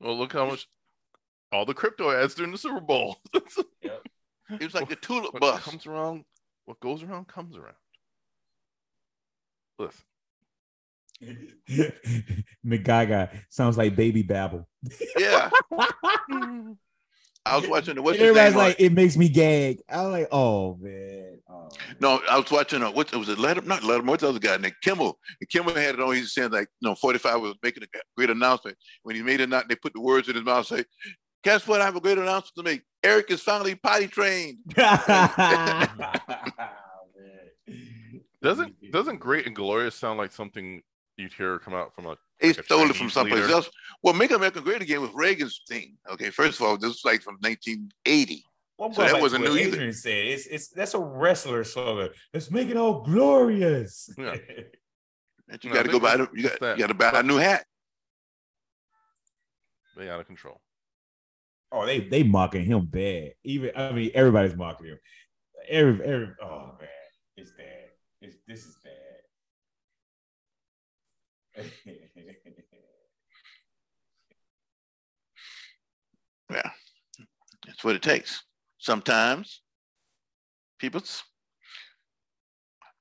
[0.00, 0.66] well, look how much
[1.52, 3.18] all the crypto ads during the Super Bowl.
[4.52, 5.62] It was like the tulip what bus.
[5.62, 6.24] comes around,
[6.64, 7.76] what goes around comes around.
[9.80, 10.04] Listen,
[12.66, 14.66] Magaga sounds like baby babble.
[15.18, 15.50] Yeah,
[17.44, 19.82] I was watching the what's Everybody's on- like, it makes me gag.
[19.88, 21.38] I was like, oh man.
[21.48, 21.96] Oh, man.
[22.00, 22.82] no, I was watching.
[22.82, 23.38] Uh, what was it?
[23.38, 24.56] Let him not Let him What's the other guy?
[24.56, 25.18] Nick Kimmel.
[25.40, 26.14] And Kimmel had it on.
[26.14, 28.76] He was saying like, you know, 45 was making a great announcement.
[29.02, 30.66] When he made it, not they put the words in his mouth.
[30.66, 30.84] Say,
[31.44, 31.80] guess what?
[31.82, 32.82] I have a great announcement to make.
[33.02, 34.58] Eric is finally potty trained.
[34.76, 35.88] Man.
[38.42, 40.82] Doesn't doesn't great and glorious sound like something
[41.16, 43.52] you'd hear come out from a They like a stole it from Chinese someplace leader?
[43.54, 43.70] else.
[44.02, 45.96] Well, Make America Great Again was Reagan's thing.
[46.10, 48.44] Okay, first of all, this was like from 1980.
[48.78, 49.74] Well, So that back to wasn't what new either.
[49.74, 52.08] Adrian said it's it's that's a wrestler slogan.
[52.32, 54.08] Let's make it all glorious.
[54.18, 54.36] Yeah.
[55.62, 56.16] You No, got to go buy.
[56.16, 56.78] the- You got, that.
[56.78, 57.64] you got to buy a new hat.
[59.96, 60.60] They out of control.
[61.72, 63.32] oh, they they mocking him bad.
[63.44, 64.98] Even I mean, everybody's mocking him.
[65.68, 66.88] Every every oh man,
[67.36, 67.89] it's bad.
[68.20, 69.22] It's this is bad.
[76.50, 76.70] Yeah,
[77.64, 78.42] that's what it takes.
[78.78, 79.62] Sometimes
[80.80, 81.22] people's.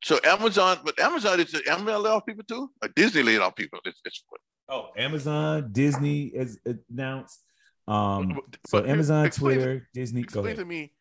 [0.03, 3.79] So Amazon, but Amazon is Amazon laid off people too, or Disney laid off people.
[3.85, 4.23] It's, it's
[4.69, 6.59] oh, Amazon, Disney has
[6.91, 7.39] announced.
[7.87, 10.21] Um, But- so but Amazon, explain Twitter, Disney.
[10.21, 10.93] Go Explain to me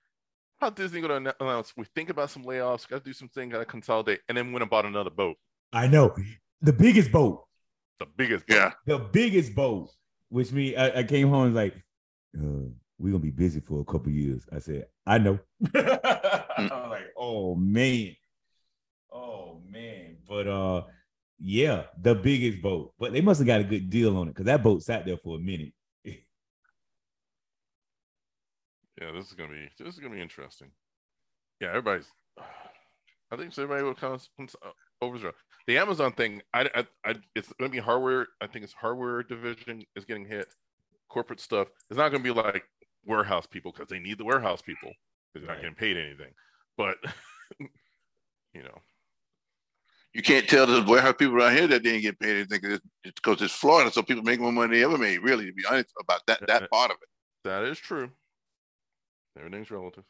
[0.61, 3.49] how Disney going to announce we think about some layoffs, got to do some thing,
[3.49, 5.37] got to consolidate, and then went and bought another boat,
[5.73, 6.15] I know
[6.61, 7.45] the biggest boat.
[8.01, 8.47] the biggest.
[8.47, 8.55] boat.
[8.55, 8.73] yeah.
[8.87, 9.91] the biggest boat,
[10.29, 11.75] which me, I, I came home and was like,
[12.37, 12.69] uh,
[12.99, 14.45] we're gonna be busy for a couple years.
[14.53, 15.39] I said, I know.
[15.75, 18.17] I was like, oh man.
[19.13, 20.17] Oh man.
[20.29, 20.83] But uh
[21.39, 22.93] yeah, the biggest boat.
[22.99, 25.17] But they must have got a good deal on it because that boat sat there
[25.17, 25.73] for a minute.
[29.01, 30.71] Yeah, this is gonna be this is gonna be interesting.
[31.61, 32.07] Yeah, everybody's.
[33.31, 34.27] I think so everybody will kind of
[34.65, 34.71] uh,
[35.03, 35.33] over
[35.67, 36.43] the Amazon thing.
[36.55, 38.27] I, I, I, it's gonna be hardware.
[38.41, 40.49] I think it's hardware division is getting hit.
[41.09, 41.69] Corporate stuff.
[41.91, 42.65] It's not gonna be like
[43.05, 44.93] warehouse people because they need the warehouse people
[45.33, 46.33] because they're not getting paid anything.
[46.77, 46.97] But
[47.61, 48.79] you know,
[50.13, 53.43] you can't tell the warehouse people around here that they didn't get paid anything because
[53.43, 55.19] it's Florida, so people make more money they ever made.
[55.19, 57.09] Really, to be honest about that that part of it.
[57.45, 58.11] That is true.
[59.39, 60.05] Everything's relative.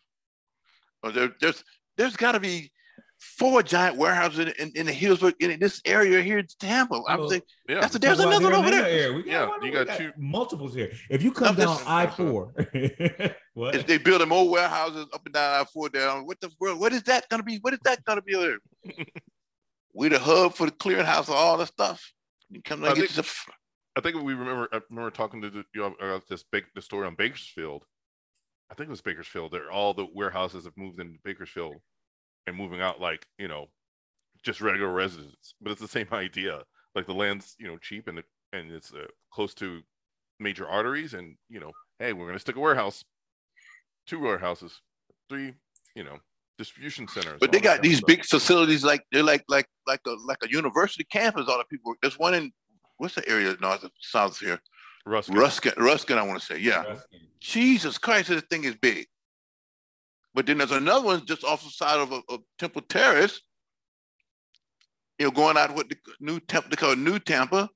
[1.03, 1.63] Well, there, there's
[1.97, 2.71] there's got to be
[3.19, 7.03] four giant warehouses in, in, in the Hillsborough in this area here in Tampa.
[7.09, 7.81] I'm saying, yeah.
[7.81, 8.83] That's a, there's another over there.
[8.83, 9.13] there.
[9.13, 10.93] We got yeah, one, you got, got, two multiples here.
[11.11, 12.55] If you come down I four,
[13.55, 13.87] what?
[13.87, 16.27] They building more warehouses up and down I four down.
[16.27, 16.81] What the world?
[16.81, 17.59] What is that going to be?
[17.61, 18.59] What is that going to be there?
[19.95, 22.13] we the hub for the clearinghouse of all the stuff.
[22.51, 23.11] You come I think,
[23.97, 24.69] I think we remember.
[24.73, 27.85] I remember talking to the, you know, about this big the story on Bakersfield.
[28.71, 29.53] I think it was Bakersfield.
[29.53, 31.77] There, all the warehouses have moved into Bakersfield
[32.49, 33.69] and moving out like you know
[34.43, 36.63] just regular residents but it's the same idea
[36.95, 39.81] like the land's you know cheap and and it's uh, close to
[40.41, 43.05] major arteries and you know hey we're going to stick a warehouse
[44.07, 44.81] two warehouses
[45.29, 45.55] three
[45.95, 46.17] you know
[46.57, 50.39] distribution centers but they got these big facilities like they're like like like a like
[50.43, 52.51] a university campus all the people there's one in
[52.97, 54.59] what's the area north of south here
[55.09, 55.35] Ruskin.
[55.37, 56.83] Ruskin, Ruskin, I want to say, yeah.
[56.83, 57.21] Ruskin.
[57.41, 59.07] Jesus Christ, this thing is big.
[60.35, 63.41] But then there's another one just off the side of, a, of Temple Terrace,
[65.19, 67.69] you know, going out with the new Temple, they call it New Tampa.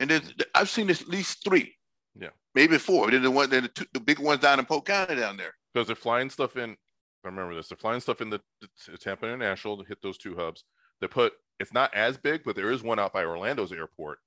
[0.00, 0.42] And then mm-hmm.
[0.54, 1.74] I've seen at least three.
[2.18, 2.30] Yeah.
[2.54, 3.10] Maybe four.
[3.10, 5.54] Then the one, then the, two, the big ones down in Polk County down there.
[5.72, 6.76] Because they're flying stuff in.
[7.24, 7.68] I remember this.
[7.68, 8.40] They're flying stuff in the,
[8.88, 10.64] the Tampa International to hit those two hubs.
[11.00, 14.18] They put it's not as big, but there is one out by Orlando's airport.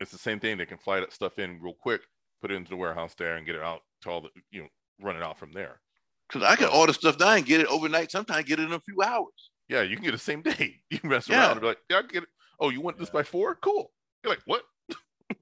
[0.00, 0.58] It's the same thing.
[0.58, 2.02] They can fly that stuff in real quick,
[2.40, 4.68] put it into the warehouse there, and get it out to all the you know
[5.00, 5.80] run it out from there.
[6.28, 8.10] Because I can order stuff down and get it overnight.
[8.10, 9.50] Sometimes get it in a few hours.
[9.68, 10.80] Yeah, you can get it the same day.
[10.90, 11.40] You can mess yeah.
[11.40, 12.28] around and be like, yeah, I get it.
[12.60, 13.00] Oh, you want yeah.
[13.00, 13.54] this by four?
[13.56, 13.90] Cool.
[14.22, 14.62] You're like, what?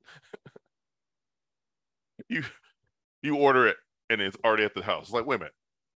[2.28, 2.42] you
[3.22, 3.76] you order it
[4.10, 5.04] and it's already at the house.
[5.04, 5.54] It's like, wait a minute,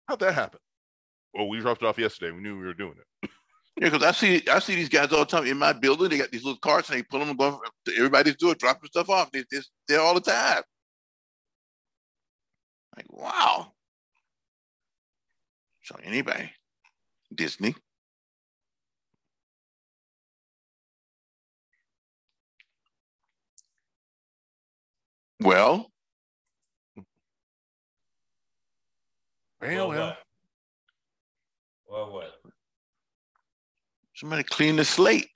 [0.08, 0.60] how'd that happen?
[1.34, 2.32] Well, we dropped it off yesterday.
[2.32, 3.30] We knew we were doing it.
[3.80, 6.10] yeah, because I see I see these guys all the time in my building.
[6.10, 7.62] They got these little carts and they pull them and go.
[7.98, 9.32] Everybody's doing dropping stuff off.
[9.32, 10.64] They, they're there all the time.
[12.98, 13.74] Like, wow.
[15.84, 16.52] So anybody,
[17.34, 17.76] Disney.
[25.42, 25.90] Well,
[29.62, 30.18] well, well.
[31.88, 32.39] Well, what?
[34.20, 35.30] Somebody clean the slate.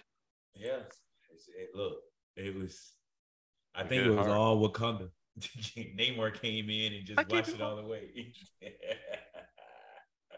[0.55, 0.81] Yes.
[1.57, 1.99] It, look,
[2.35, 2.91] it was.
[3.73, 4.31] I think it was hard.
[4.31, 5.09] all Wakanda.
[5.97, 8.33] Namor came in and just watched it all the way.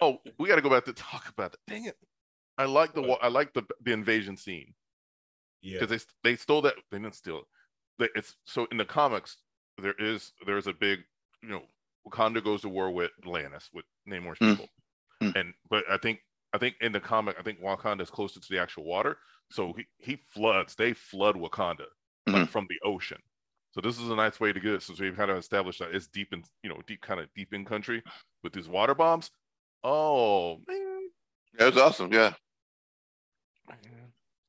[0.02, 1.60] oh, we got to go back to talk about it.
[1.68, 1.98] Dang it!
[2.56, 3.24] I like the what?
[3.24, 4.76] I like the the invasion scene.
[5.64, 6.76] Yeah, because they they stole that.
[6.92, 7.42] They didn't steal
[8.00, 8.12] it.
[8.14, 9.38] It's so in the comics
[9.82, 11.00] there is there's a big
[11.42, 11.64] you know
[12.08, 14.52] Wakanda goes to war with Atlantis with Namor's mm.
[14.52, 14.68] people,
[15.24, 15.36] mm.
[15.36, 16.20] and but I think
[16.56, 19.18] I think in the comic I think Wakanda is closer to the actual water,
[19.52, 20.74] so he he floods.
[20.76, 21.88] They flood Wakanda
[22.30, 22.34] mm.
[22.34, 23.18] like, from the ocean.
[23.72, 24.84] So this is a nice way to get it.
[24.84, 27.54] So we've kind of established that it's deep in, you know, deep kind of deep
[27.54, 28.02] in country
[28.42, 29.32] with these water bombs.
[29.84, 31.10] Oh man,
[31.60, 32.14] that's awesome.
[32.14, 32.32] Yeah.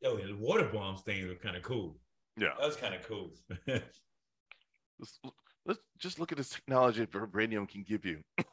[0.00, 1.96] Yo, the water bombs things are kind of cool.
[2.36, 3.32] Yeah, that's kind of cool.
[3.66, 5.18] let's,
[5.66, 8.20] let's just look at this technology that vibranium can give you.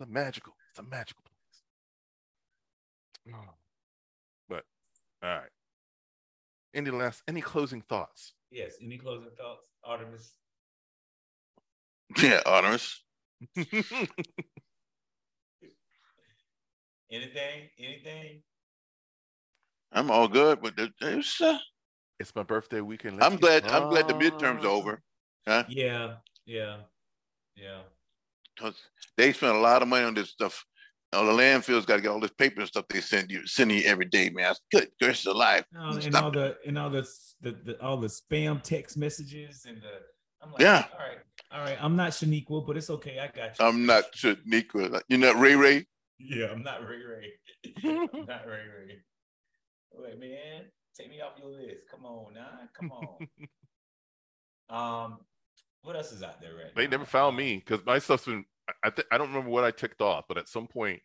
[0.00, 0.54] it's a magical.
[0.70, 1.62] It's a magical place.
[4.48, 4.64] But
[5.22, 5.50] all right.
[6.74, 8.32] Any last any closing thoughts?
[8.50, 8.74] Yes.
[8.82, 10.32] Any closing thoughts, Artemis?
[12.20, 13.02] Yeah, Artemis.
[13.56, 14.08] anything?
[17.78, 18.42] Anything?
[19.92, 21.58] I'm all good, but it's uh,
[22.18, 23.18] it's my birthday weekend.
[23.18, 23.64] Let's I'm glad.
[23.66, 25.00] I'm glad the midterms over.
[25.46, 25.64] Huh?
[25.68, 26.14] Yeah,
[26.46, 26.78] yeah,
[27.56, 27.82] yeah.
[28.56, 28.74] Because
[29.16, 30.64] they spent a lot of money on this stuff.
[31.12, 33.78] All the landfills got to get all this paper and stuff they send you, sending
[33.78, 34.54] you every day, man.
[34.72, 35.64] Good, gracious alive.
[35.78, 37.06] Oh, and all the and all the,
[37.40, 40.00] the, the all the spam text messages and the.
[40.42, 40.84] I'm like, yeah.
[40.92, 41.18] All right,
[41.52, 41.78] all right.
[41.80, 43.18] I'm not Shaniqua, but it's okay.
[43.20, 43.64] I got you.
[43.64, 45.02] I'm not Shaniqua.
[45.08, 45.86] You're not Ray Ray.
[46.18, 47.32] Yeah, I'm not Ray Ray.
[47.84, 48.98] I'm not Ray Ray.
[49.92, 50.62] Wait, man,
[50.96, 51.82] take me off your list.
[51.90, 52.58] Come on, now.
[52.76, 53.28] Come on.
[55.04, 55.18] um,
[55.84, 56.90] what else is out there right They now?
[56.92, 58.44] never found me because my stuff's been.
[58.82, 61.00] I th- I don't remember what I ticked off, but at some point,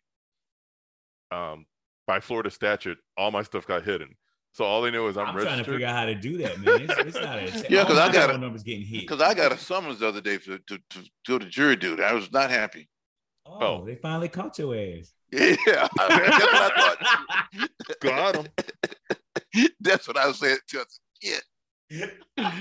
[1.30, 1.66] um,
[2.06, 4.16] by Florida statute, all my stuff got hidden.
[4.52, 6.58] So all they know is I'm, I'm, trying to figure out how to do that,
[6.58, 6.80] man.
[6.80, 8.38] It's, it's not a Yeah, all 'cause I my got phone it.
[8.40, 9.02] numbers getting hit.
[9.02, 12.02] Because I got a summons the other day for, to, to go to jury duty.
[12.02, 12.88] I was not happy.
[13.46, 13.84] Oh, Oh.
[13.84, 15.12] they finally caught your ass.
[15.32, 17.70] Yeah, that's what I thought.
[18.00, 18.48] Got him.
[19.80, 20.58] That's what I was saying.
[20.68, 21.00] to us.
[21.22, 22.60] Yeah.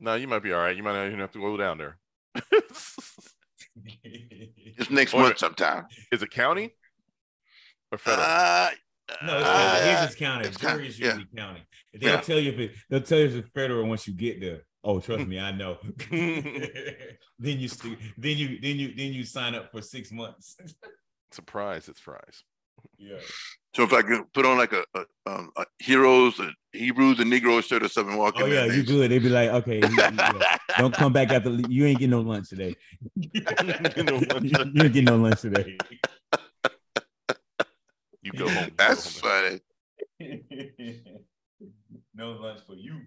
[0.00, 0.76] No, you might be all right.
[0.76, 1.98] You might not even have to go down there.
[4.04, 5.86] It's next Or- month sometime.
[6.12, 6.74] is it county
[7.90, 8.26] or federal?
[8.26, 8.70] Uh,
[9.24, 10.46] No, it's uh, uh, here's it's county.
[10.48, 11.06] it's county, Jury is yeah.
[11.06, 11.62] usually county.
[11.94, 12.20] They'll Yeah.
[12.20, 14.62] tell you if it, they'll tell you if it's federal once you get there.
[14.84, 15.78] Oh, trust me, I know.
[16.10, 17.08] then
[17.38, 20.56] you st- then you then you then you sign up for six months.
[21.32, 22.42] Surprise, it's fries.
[22.98, 23.18] yeah.
[23.78, 27.30] So if I can put on like a, a, um, a heroes, a Hebrews, and
[27.30, 29.08] Negroes shirt or something, walk Oh yeah, there, you good.
[29.08, 30.56] They'd be like, okay, you- you- yeah.
[30.78, 31.50] don't come back after.
[31.50, 32.74] You ain't getting no lunch today.
[33.20, 34.50] Get no lunch.
[34.50, 35.78] you ain't getting no lunch today.
[38.22, 38.64] You go home.
[38.64, 39.60] you go That's home.
[40.20, 40.42] funny.
[42.16, 43.00] no lunch for you.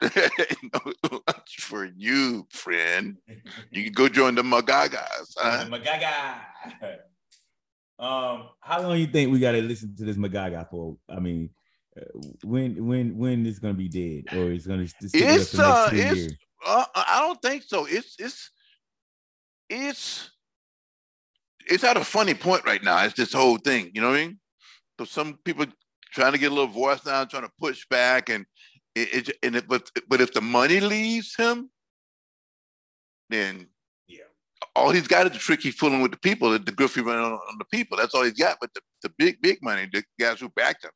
[0.02, 0.92] no
[1.28, 3.18] lunch for you, friend.
[3.70, 5.34] You can go join the Magagas.
[5.38, 5.66] Huh?
[5.68, 6.98] Magaga.
[7.98, 10.96] Um, how long you think we got to listen to this Magaga for?
[11.08, 11.50] I mean,
[11.96, 12.04] uh,
[12.44, 15.58] when when when it's gonna be dead, or it's gonna stick with us It's, the
[15.58, 16.32] next uh, it's- years?
[16.64, 17.86] Uh, I don't think so.
[17.86, 18.50] It's it's
[19.70, 20.30] it's
[21.68, 23.04] it's at a funny point right now.
[23.04, 24.38] It's this whole thing, you know what I mean?
[24.98, 25.66] So some people
[26.12, 28.44] trying to get a little voice now, trying to push back, and
[28.94, 31.70] it, it and it, but but if the money leaves him,
[33.30, 33.68] then.
[34.76, 37.24] All he's got is the trick he's fooling with the people, the, the he running
[37.24, 37.96] on, on the people.
[37.96, 38.58] That's all he's got.
[38.60, 40.90] But the, the big big money, the guys who backed him,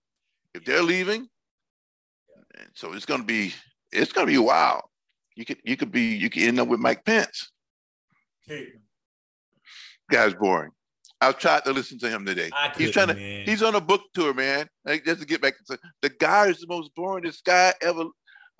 [0.54, 1.26] if they're leaving,
[2.58, 3.54] and so it's gonna be
[3.90, 4.82] it's gonna be wild.
[5.34, 7.50] You could you could be you could end up with Mike Pence.
[10.10, 10.72] Guy's boring.
[11.22, 12.50] I've tried to listen to him today.
[12.52, 13.44] I He's trying to man.
[13.46, 14.66] he's on a book tour, man.
[14.84, 18.04] Like just to get back to the guy is the most boringest guy ever.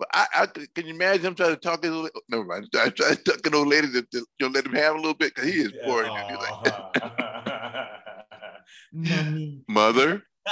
[0.01, 2.67] But I, I can you imagine him trying to talk to never mind.
[2.75, 4.97] I try to talk to old lady to, to you know, let him have a
[4.97, 6.09] little bit because he is boring.
[6.27, 7.03] He's like,
[8.93, 9.61] Mommy.
[9.67, 10.23] Mother,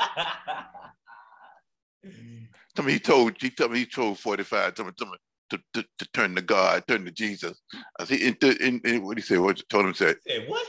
[2.75, 5.17] tell me he told he told me he told 45 tell me, tell me
[5.49, 7.59] to, to, to turn to God, turn to Jesus.
[7.99, 10.67] I see in, in, in what he said, what told him said, Say what?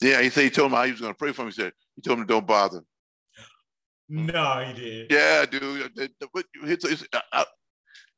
[0.00, 1.48] yeah, he said he told him how he was gonna pray for him.
[1.50, 2.80] He said, he told him don't bother.
[4.08, 5.12] No, he did.
[5.12, 5.94] Yeah, dude.
[5.94, 7.46] the- the- what- it's- it's- I- I-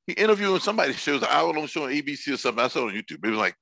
[0.06, 2.64] he interviewing somebody shows an hour long show on ABC or something.
[2.64, 3.24] I saw it on YouTube.
[3.24, 3.56] It was like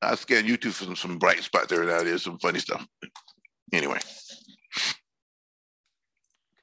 [0.00, 2.86] I scanned YouTube for some, some bright spot there and out there, some funny stuff.
[3.72, 3.98] Anyway,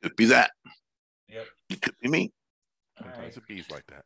[0.02, 0.52] could be that.
[1.28, 1.46] Yep.
[1.70, 2.32] It could be me.
[3.00, 3.16] All right.
[3.16, 4.04] Sometimes it bees like that.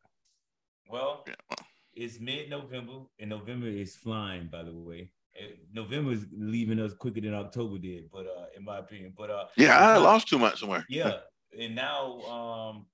[0.90, 1.56] Well, Yeah.
[1.94, 4.48] it's mid-November, and November is flying.
[4.48, 8.12] By the way, Uh, November is leaving us quicker than October did.
[8.12, 10.86] But uh, in my opinion, but uh, Yeah, I lost two months somewhere.
[10.90, 11.22] Yeah,
[11.60, 12.86] and now um,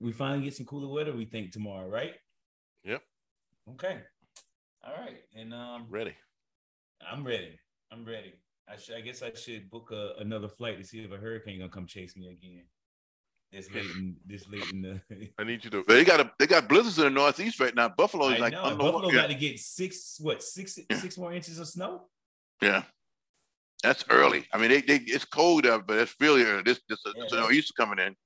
[0.00, 1.12] we finally get some cooler weather.
[1.12, 2.14] We think tomorrow, right?
[2.84, 3.02] Yep.
[3.72, 3.98] Okay.
[4.86, 6.14] All right, and um, Ready.
[7.10, 7.58] I'm ready.
[7.90, 8.34] I'm ready.
[8.68, 8.96] I should.
[8.96, 11.86] I guess I should book a, another flight to see if a hurricane gonna come
[11.86, 12.64] chase me again.
[13.52, 15.00] This late in this late in the.
[15.38, 15.84] I need you to.
[15.86, 17.88] They got a, they got blizzards in the northeast right now.
[17.88, 18.76] Buffalo is I like know.
[18.76, 22.02] Buffalo yeah, got to get six what six six more inches of snow.
[22.60, 22.82] yeah.
[23.82, 24.46] That's early.
[24.50, 26.62] I mean, they, they it's cold out, but it's really early.
[26.62, 27.40] This this Yeah, this yeah.
[27.40, 28.16] northeast coming in.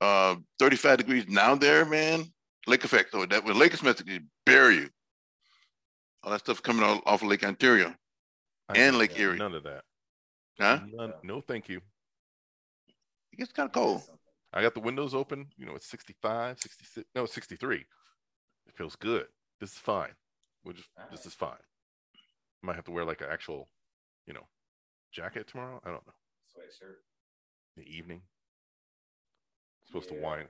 [0.00, 2.24] Uh, 35 degrees now there, man.
[2.66, 3.12] Lake effect.
[3.12, 4.88] So that when Lake is meant to bury you.
[6.22, 7.94] All that stuff coming off, off of Lake Ontario.
[8.68, 9.20] I and Lake that.
[9.20, 9.38] Erie.
[9.38, 9.82] None of that.
[10.58, 10.80] Huh?
[10.92, 11.80] None, no, thank you.
[13.32, 14.02] It gets kind of cold.
[14.52, 15.46] I got the windows open.
[15.56, 17.06] You know, it's 65, 66.
[17.14, 17.76] No, 63.
[17.76, 17.86] It
[18.74, 19.26] feels good.
[19.60, 20.12] This is fine.
[20.64, 21.52] We'll just, this is fine.
[22.62, 23.68] Might have to wear like an actual,
[24.26, 24.46] you know,
[25.12, 25.80] jacket tomorrow.
[25.84, 26.14] I don't know.
[26.56, 26.96] Sweatshirt.
[27.76, 28.22] The evening.
[29.86, 30.16] Supposed Yeah.
[30.16, 30.48] to wine.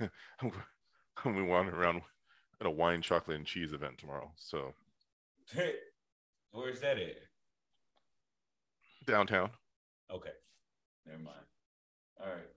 [0.40, 0.52] I'm
[1.22, 2.02] gonna be wandering around
[2.60, 4.30] at a wine, chocolate, and cheese event tomorrow.
[4.36, 4.74] So
[6.52, 7.16] Where's that at?
[9.06, 9.50] downtown,
[10.12, 10.30] Okay,
[11.06, 11.36] never mind.
[12.20, 12.48] All right.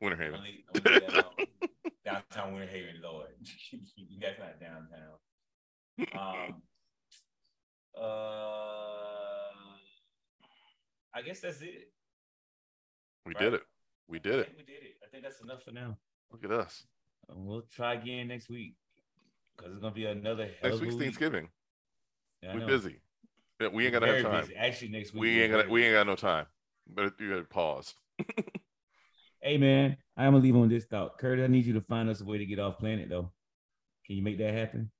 [0.00, 0.32] Winter Haven.
[0.32, 1.46] gonna leave- I'm gonna leave that alone.
[2.04, 3.28] downtown Winter Haven, Lord.
[4.20, 5.18] That's not downtown.
[6.14, 6.62] Um.
[7.96, 9.48] Uh.
[11.14, 11.92] I guess that's it.
[13.26, 13.38] We Right.
[13.42, 13.62] did it.
[14.08, 14.52] We did it.
[14.56, 14.94] we did it.
[15.02, 15.96] I think that's enough for now.
[16.30, 16.84] Look at us.
[17.30, 18.74] Uh, We'll try again next week
[19.56, 21.02] because it's gonna be another hell Next week's week.
[21.04, 21.48] Thanksgiving.
[22.42, 22.66] Yeah, We're know.
[22.66, 23.00] busy.
[23.60, 24.40] Yeah, we ain't gonna Very have time.
[24.42, 24.56] busy.
[24.56, 25.62] Actually, next week We ain't gonna.
[25.64, 26.46] very We ain't got no time.
[26.86, 27.94] But you gotta pause.
[29.44, 31.18] Hey man, I'm gonna leave on this thought.
[31.18, 33.32] Kurt, I need you to find us a way to get off planet though.
[34.06, 34.90] Can you make that happen?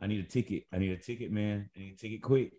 [0.00, 0.64] I need a ticket.
[0.72, 1.70] I need a ticket, man.
[1.76, 2.52] I need a ticket quick.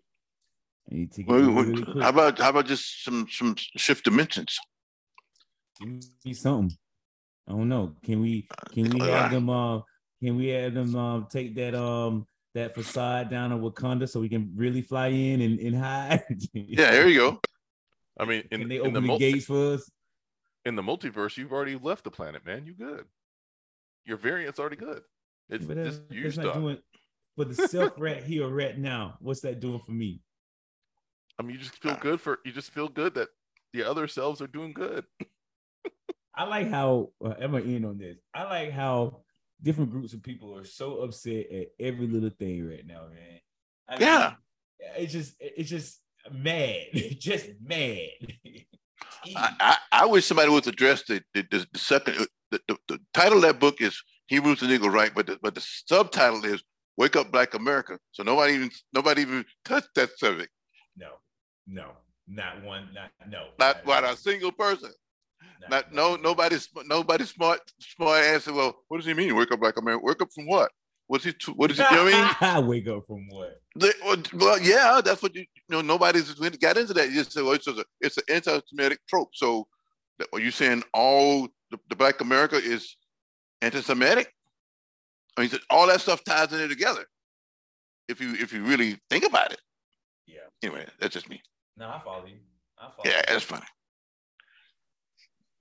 [0.90, 2.02] I need a ticket Well, really, really quick.
[2.02, 4.58] how about how about just some some shift dimensions?
[5.82, 6.76] Give me something.
[7.48, 7.94] I don't know.
[8.04, 9.80] Can we can we have them uh
[10.22, 14.28] can we have them um take that um that facade down to Wakanda so we
[14.28, 16.24] can really fly in and, and hide?
[16.54, 17.40] Yeah, there you go.
[18.18, 19.90] I mean, in, can they in open the the, mul- gates for us?
[20.64, 22.66] in the multiverse, you've already left the planet, man.
[22.66, 23.04] You good.
[24.04, 25.02] Your variant's already good.
[25.48, 26.56] It's But that's, just you that's not stuff.
[26.56, 26.78] doing
[27.36, 29.16] for the self rat here right now.
[29.20, 30.20] What's that doing for me?
[31.38, 33.28] I mean, you just feel good for you just feel good that
[33.72, 35.04] the other selves are doing good.
[36.34, 38.16] I like how uh, I'm gonna end on this.
[38.34, 39.22] I like how
[39.62, 43.40] different groups of people are so upset at every little thing right now, man.
[43.88, 44.34] I mean, Yeah.
[44.96, 46.86] it's just it's just mad,
[47.18, 48.08] just mad.
[49.36, 52.76] I, I, I wish somebody would address the the, the, the second uh, the, the,
[52.88, 56.44] the title of that book is Hebrews and Eagle right, but the, but the subtitle
[56.44, 56.62] is
[56.96, 57.98] Wake Up Black America.
[58.12, 60.50] So nobody even nobody even touched that subject.
[60.96, 61.12] no,
[61.66, 61.92] no,
[62.26, 64.90] not one, not no, Not not a single person.
[65.68, 68.52] Not no nobody sm- nobody smart smart answer.
[68.52, 69.34] Well, what does he mean?
[69.36, 70.04] Wake up Black America.
[70.04, 70.70] Wake up from what?
[71.06, 71.34] What's he?
[71.56, 71.84] What does he?
[71.84, 72.66] You know what I mean?
[72.68, 73.60] Wake up from what?
[74.32, 75.80] Well, yeah, that's what you, you know.
[75.80, 77.08] Nobody's got into that.
[77.10, 79.30] You just say, well, it's a, it's an anti-Semitic trope.
[79.34, 79.66] So,
[80.32, 82.96] are you saying all the, the Black America is
[83.60, 84.32] anti-Semitic?
[85.36, 87.04] I mean, all that stuff ties in it together.
[88.08, 89.60] If you if you really think about it.
[90.26, 91.40] Yeah, Anyway, that's just me.
[91.76, 92.36] no, I follow you.
[92.78, 93.04] I follow.
[93.04, 93.66] Yeah, that's funny.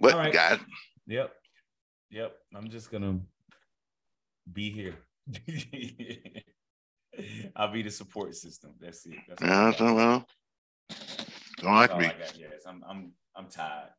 [0.02, 0.34] But All right.
[0.34, 0.60] guys,
[1.06, 1.32] Yep.
[2.10, 2.36] Yep.
[2.56, 3.20] I'm just gonna
[4.52, 4.96] be here.
[7.56, 8.74] I'll be the support system.
[8.80, 9.14] That's it.
[9.30, 10.26] That's yeah, so well,
[11.60, 12.06] don't like me.
[12.06, 12.36] I got.
[12.38, 13.90] Yes, I'm I'm I'm tired.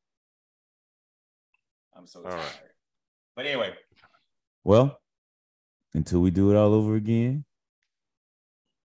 [1.97, 2.41] I'm so All tired.
[2.41, 2.55] right.
[3.37, 3.75] But anyway.
[4.65, 4.99] Well,
[5.95, 7.45] until we do it all over again,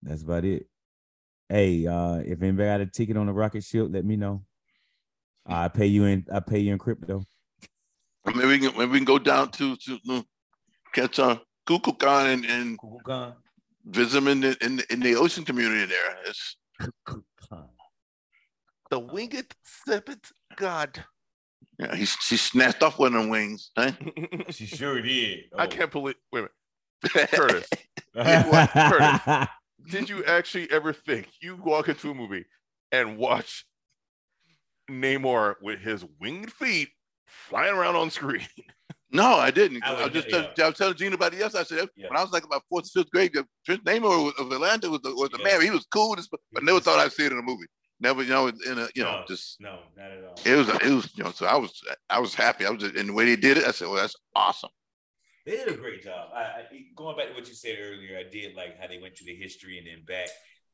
[0.02, 0.66] that's about it.
[1.50, 4.42] Hey, uh, if anybody got a ticket on the rocket ship, let me know.
[5.46, 6.26] I pay you in.
[6.32, 7.24] I pay you in crypto.
[8.26, 10.22] Maybe we can maybe we can go down to to uh,
[10.94, 13.36] catch uh, Kukulkan and, and Google
[13.86, 16.16] visit them in the in, the- in the ocean community there.
[16.26, 16.56] It's,
[18.90, 20.26] The winged serpent
[20.56, 21.04] god.
[21.78, 23.70] yeah, he she snatched off one of them wings.
[23.76, 23.92] Huh?
[24.50, 25.44] She sure did.
[25.58, 25.68] I Oh.
[25.68, 26.14] can't believe.
[26.32, 26.48] Wait a
[27.14, 27.68] minute, Curtis.
[28.14, 29.48] Curtis.
[29.90, 32.44] Did you actually ever think you walk into a movie
[32.92, 33.66] and watch
[34.90, 36.88] Namor with his winged feet
[37.26, 38.46] flying around on screen?
[39.10, 39.84] No, I didn't.
[39.84, 40.64] I I, would- was just yeah.
[40.64, 41.60] I was telling Gene about it yesterday.
[41.60, 42.08] I said Yeah.
[42.08, 43.32] when I was like about fourth, fifth grade,
[43.64, 45.44] Prince Namor was- of Atlantis was the, was the Yeah.
[45.52, 45.60] man.
[45.62, 47.66] He was cool, as, but I never thought I'd see it in a movie.
[48.00, 50.34] Never, you know, in a you know, just No, not at all.
[50.44, 51.30] it was it was you know.
[51.30, 51.80] So I was
[52.10, 52.66] I was happy.
[52.66, 54.70] I was just, and the way they did it, I said, well, that's awesome.
[55.46, 56.30] They did a great job.
[56.34, 56.62] I, I
[56.96, 59.36] going back to what you said earlier, I did like how they went to the
[59.36, 60.28] history and then back.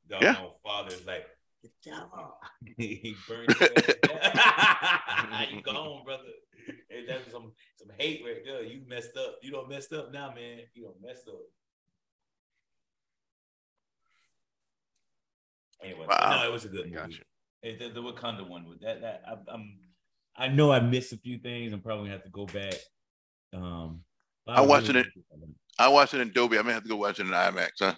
[0.08, 0.40] The Yeah.
[0.40, 1.26] um, father's like,
[1.62, 2.36] the devil.
[2.78, 5.46] he burned his ass.
[5.50, 6.22] you gone, brother.
[6.90, 8.62] And that's some some hate right there.
[8.62, 9.36] You messed up.
[9.42, 10.60] You don't messed up now, man.
[10.74, 11.40] You don't messed up.
[15.82, 16.40] Anyway, Wow.
[16.42, 16.96] no, it was a good movie.
[16.96, 17.22] Gotcha.
[17.62, 19.78] It- the, the Wakanda one with that that I, I'm
[20.36, 21.72] I know I missed a few things.
[21.72, 22.74] I'm probably gonna have to go back.
[23.52, 24.02] Um,
[24.46, 25.06] but I watched really- it.
[25.78, 26.58] I watched it in Dolby.
[26.58, 27.70] I may have to go watch it in IMAX.
[27.78, 27.94] Huh?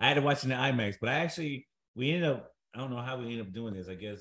[0.00, 2.52] I had to watch it in IMAX, but I actually we ended up.
[2.74, 3.88] I don't know how we ended up doing this.
[3.88, 4.20] I guess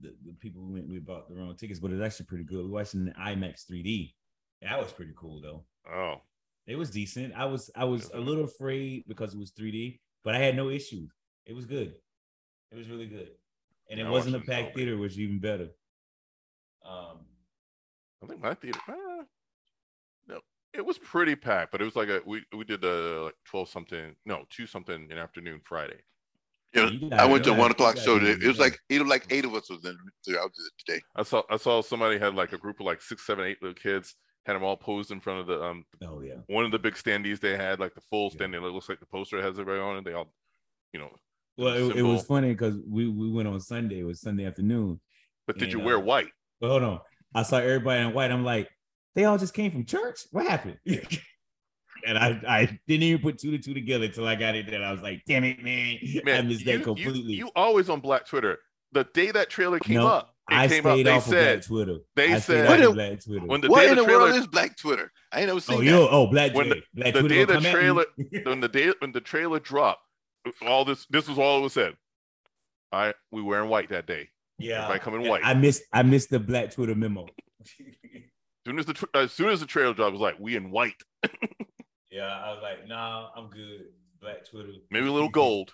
[0.00, 2.64] the, the people who went we bought the wrong tickets, but it's actually pretty good.
[2.64, 4.14] We watched it in IMAX 3D.
[4.62, 5.64] That was pretty cool though.
[5.90, 6.22] Oh,
[6.66, 7.34] It was decent.
[7.34, 10.70] I was I was a little afraid because it was 3D, but I had no
[10.70, 11.10] issues.
[11.46, 11.94] It was good.
[12.70, 13.30] It was really good,
[13.90, 15.68] and it I wasn't a watched it in packed theater, which is even better.
[16.84, 17.26] Um,
[18.22, 18.78] I think my theater.
[18.88, 19.24] Uh,
[20.28, 20.40] no,
[20.72, 23.68] it was pretty packed, but it was like a we we did a like twelve
[23.68, 26.00] something, no two something in afternoon Friday.
[26.72, 28.18] You know, I went to a one o'clock show.
[28.18, 28.62] gotta It was that.
[28.62, 31.00] like eight, like eight of us was in throughout the today.
[31.16, 33.74] I saw I saw somebody had like a group of like six, seven, eight little
[33.74, 34.14] kids
[34.46, 36.94] had them all posed in front of the um oh yeah, one of the big
[36.94, 38.36] standees they had like the full Yeah.
[38.36, 38.54] stand.
[38.54, 40.04] It looks like the poster has everybody on it.
[40.04, 40.32] They all,
[40.92, 41.10] you know.
[41.58, 44.00] well, it, it was funny because we we went on Sunday.
[44.00, 45.00] It was Sunday afternoon.
[45.46, 46.28] But did And, you wear uh, white?
[46.60, 47.00] But hold on.
[47.34, 48.30] I saw everybody in white.
[48.30, 48.68] I'm like,
[49.16, 50.20] they all just came from church.
[50.30, 50.78] What happened?
[52.06, 54.70] and I, I didn't even put two to two together until I got it.
[54.70, 55.98] Then I was like, damn it, man.
[56.38, 57.32] I missed you, that completely.
[57.34, 58.58] You, you always on Black Twitter.
[58.92, 60.94] The day that trailer came No, up, it I came up.
[60.94, 61.98] stayed They off of said Black Twitter.
[62.16, 63.46] they I said- off What of the- Black Twitter.
[63.46, 65.12] when the what day in the the trailer world is Black Twitter?
[65.32, 65.84] I ain't never oh, seen oh, that.
[65.86, 66.86] yo, oh, Black When the- Twitter.
[66.94, 68.04] Black the Twitter day the trailer
[68.44, 70.00] when the day when the trailer dropped,
[70.66, 71.94] all this this was all it was said.
[72.90, 74.28] I we wearing white that day.
[74.58, 75.42] yeah, I come in white.
[75.44, 77.26] I missed, I missed the Black Twitter memo.
[78.66, 80.72] soon as the tr- as soon as the trailer dropped, it was like we in
[80.72, 81.00] white,
[82.10, 83.86] yeah, I was like, nah, I'm good.
[84.20, 84.72] Black Twitter.
[84.90, 85.72] maybe a little gold.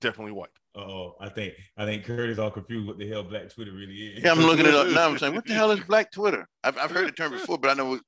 [0.00, 0.50] definitely white.
[0.74, 3.94] Oh, I think I think Kurt is all confused what the hell Black Twitter really
[3.94, 4.22] is.
[4.22, 5.08] Yeah, I'm looking it up now.
[5.08, 6.46] I'm saying, what the hell is Black Twitter?
[6.62, 7.98] I've, I've heard the term before, but I know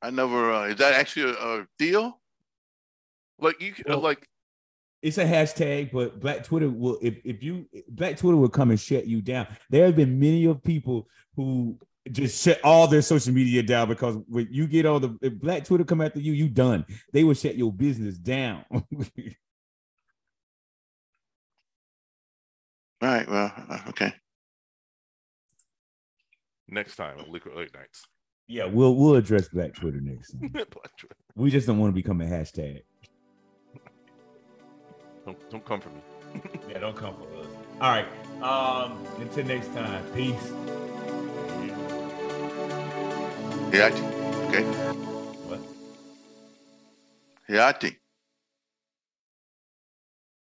[0.00, 0.52] I never.
[0.52, 2.20] Uh, is that actually a, a deal?
[3.40, 4.26] Like you, well, like
[5.02, 8.80] it's a hashtag, but Black Twitter will if if you Black Twitter will come and
[8.80, 9.46] shut you down.
[9.70, 11.78] There have been many of people who
[12.12, 15.64] just shut all their social media down because when you get all the if Black
[15.64, 16.84] Twitter come after you, you done.
[17.12, 18.64] They will shut your business down.
[18.72, 18.80] all
[23.02, 23.28] right.
[23.28, 24.12] Well, uh, okay.
[26.68, 28.06] Next time on Liquid Late Nights.
[28.46, 30.32] Yeah, we'll we'll address Black Twitter next.
[30.40, 31.16] Black Twitter.
[31.36, 32.82] We just don't want to become a hashtag.
[35.24, 36.00] Don't don't come for me.
[36.70, 37.46] yeah, don't come for us.
[37.80, 38.06] All right.
[38.42, 40.04] Um, until next time.
[40.14, 40.52] Peace.
[43.72, 43.88] Yeah.
[44.48, 44.64] Okay.
[44.64, 45.60] What?
[47.48, 47.97] Hayati.